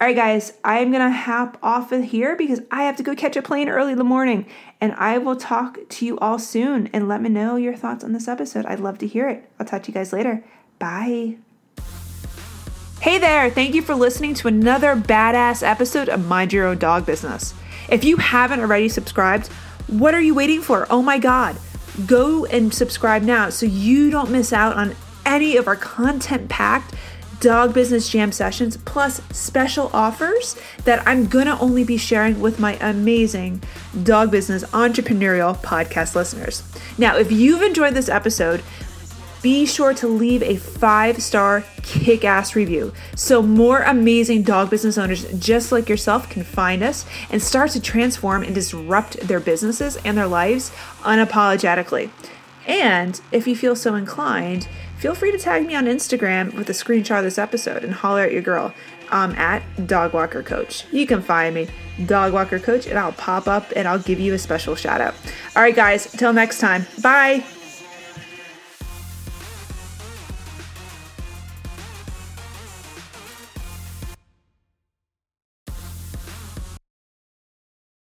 All 0.00 0.08
right, 0.08 0.16
guys, 0.16 0.52
I'm 0.64 0.90
gonna 0.90 1.12
hop 1.12 1.56
off 1.62 1.92
of 1.92 2.04
here 2.04 2.36
because 2.36 2.60
I 2.70 2.82
have 2.82 2.96
to 2.96 3.02
go 3.02 3.14
catch 3.14 3.36
a 3.36 3.42
plane 3.42 3.68
early 3.68 3.92
in 3.92 3.98
the 3.98 4.04
morning. 4.04 4.46
And 4.80 4.92
I 4.92 5.18
will 5.18 5.36
talk 5.36 5.78
to 5.88 6.06
you 6.06 6.18
all 6.18 6.38
soon 6.38 6.88
and 6.88 7.08
let 7.08 7.22
me 7.22 7.28
know 7.28 7.56
your 7.56 7.76
thoughts 7.76 8.02
on 8.02 8.12
this 8.12 8.28
episode. 8.28 8.66
I'd 8.66 8.80
love 8.80 8.98
to 8.98 9.06
hear 9.06 9.28
it. 9.28 9.48
I'll 9.58 9.66
talk 9.66 9.84
to 9.84 9.92
you 9.92 9.94
guys 9.94 10.12
later. 10.12 10.44
Bye. 10.78 11.38
Hey 13.04 13.18
there, 13.18 13.50
thank 13.50 13.74
you 13.74 13.82
for 13.82 13.94
listening 13.94 14.32
to 14.36 14.48
another 14.48 14.96
badass 14.96 15.62
episode 15.62 16.08
of 16.08 16.26
Mind 16.26 16.54
Your 16.54 16.64
Own 16.64 16.78
Dog 16.78 17.04
Business. 17.04 17.52
If 17.90 18.02
you 18.02 18.16
haven't 18.16 18.60
already 18.60 18.88
subscribed, 18.88 19.48
what 19.88 20.14
are 20.14 20.22
you 20.22 20.34
waiting 20.34 20.62
for? 20.62 20.86
Oh 20.88 21.02
my 21.02 21.18
God, 21.18 21.58
go 22.06 22.46
and 22.46 22.72
subscribe 22.72 23.20
now 23.20 23.50
so 23.50 23.66
you 23.66 24.08
don't 24.08 24.30
miss 24.30 24.54
out 24.54 24.74
on 24.76 24.96
any 25.26 25.58
of 25.58 25.68
our 25.68 25.76
content 25.76 26.48
packed 26.48 26.94
dog 27.40 27.74
business 27.74 28.08
jam 28.08 28.32
sessions 28.32 28.78
plus 28.78 29.20
special 29.30 29.90
offers 29.92 30.56
that 30.84 31.06
I'm 31.06 31.26
gonna 31.26 31.58
only 31.60 31.84
be 31.84 31.98
sharing 31.98 32.40
with 32.40 32.58
my 32.58 32.78
amazing 32.80 33.62
dog 34.02 34.30
business 34.30 34.64
entrepreneurial 34.70 35.54
podcast 35.58 36.14
listeners. 36.14 36.62
Now, 36.96 37.18
if 37.18 37.30
you've 37.30 37.60
enjoyed 37.60 37.92
this 37.92 38.08
episode, 38.08 38.62
be 39.44 39.66
sure 39.66 39.92
to 39.92 40.08
leave 40.08 40.42
a 40.42 40.56
five 40.56 41.22
star 41.22 41.62
kick 41.82 42.24
ass 42.24 42.56
review 42.56 42.90
so 43.14 43.42
more 43.42 43.82
amazing 43.82 44.42
dog 44.42 44.70
business 44.70 44.96
owners 44.96 45.30
just 45.38 45.70
like 45.70 45.86
yourself 45.86 46.30
can 46.30 46.42
find 46.42 46.82
us 46.82 47.04
and 47.30 47.42
start 47.42 47.70
to 47.70 47.78
transform 47.78 48.42
and 48.42 48.54
disrupt 48.54 49.20
their 49.20 49.40
businesses 49.40 49.98
and 49.98 50.16
their 50.16 50.26
lives 50.26 50.70
unapologetically. 51.02 52.08
And 52.66 53.20
if 53.32 53.46
you 53.46 53.54
feel 53.54 53.76
so 53.76 53.94
inclined, 53.94 54.66
feel 54.96 55.14
free 55.14 55.30
to 55.30 55.38
tag 55.38 55.66
me 55.66 55.74
on 55.74 55.84
Instagram 55.84 56.54
with 56.54 56.70
a 56.70 56.72
screenshot 56.72 57.18
of 57.18 57.24
this 57.24 57.36
episode 57.36 57.84
and 57.84 57.92
holler 57.92 58.22
at 58.22 58.32
your 58.32 58.40
girl 58.40 58.72
um, 59.10 59.32
at 59.32 59.62
Dog 59.86 60.14
Walker 60.14 60.42
Coach. 60.42 60.86
You 60.90 61.06
can 61.06 61.20
find 61.20 61.54
me, 61.54 61.68
Dog 62.06 62.32
Walker 62.32 62.58
Coach, 62.58 62.86
and 62.86 62.98
I'll 62.98 63.12
pop 63.12 63.46
up 63.46 63.70
and 63.76 63.86
I'll 63.86 63.98
give 63.98 64.18
you 64.18 64.32
a 64.32 64.38
special 64.38 64.74
shout 64.74 65.02
out. 65.02 65.14
All 65.54 65.62
right, 65.62 65.76
guys, 65.76 66.10
till 66.10 66.32
next 66.32 66.60
time. 66.60 66.86
Bye. 67.02 67.44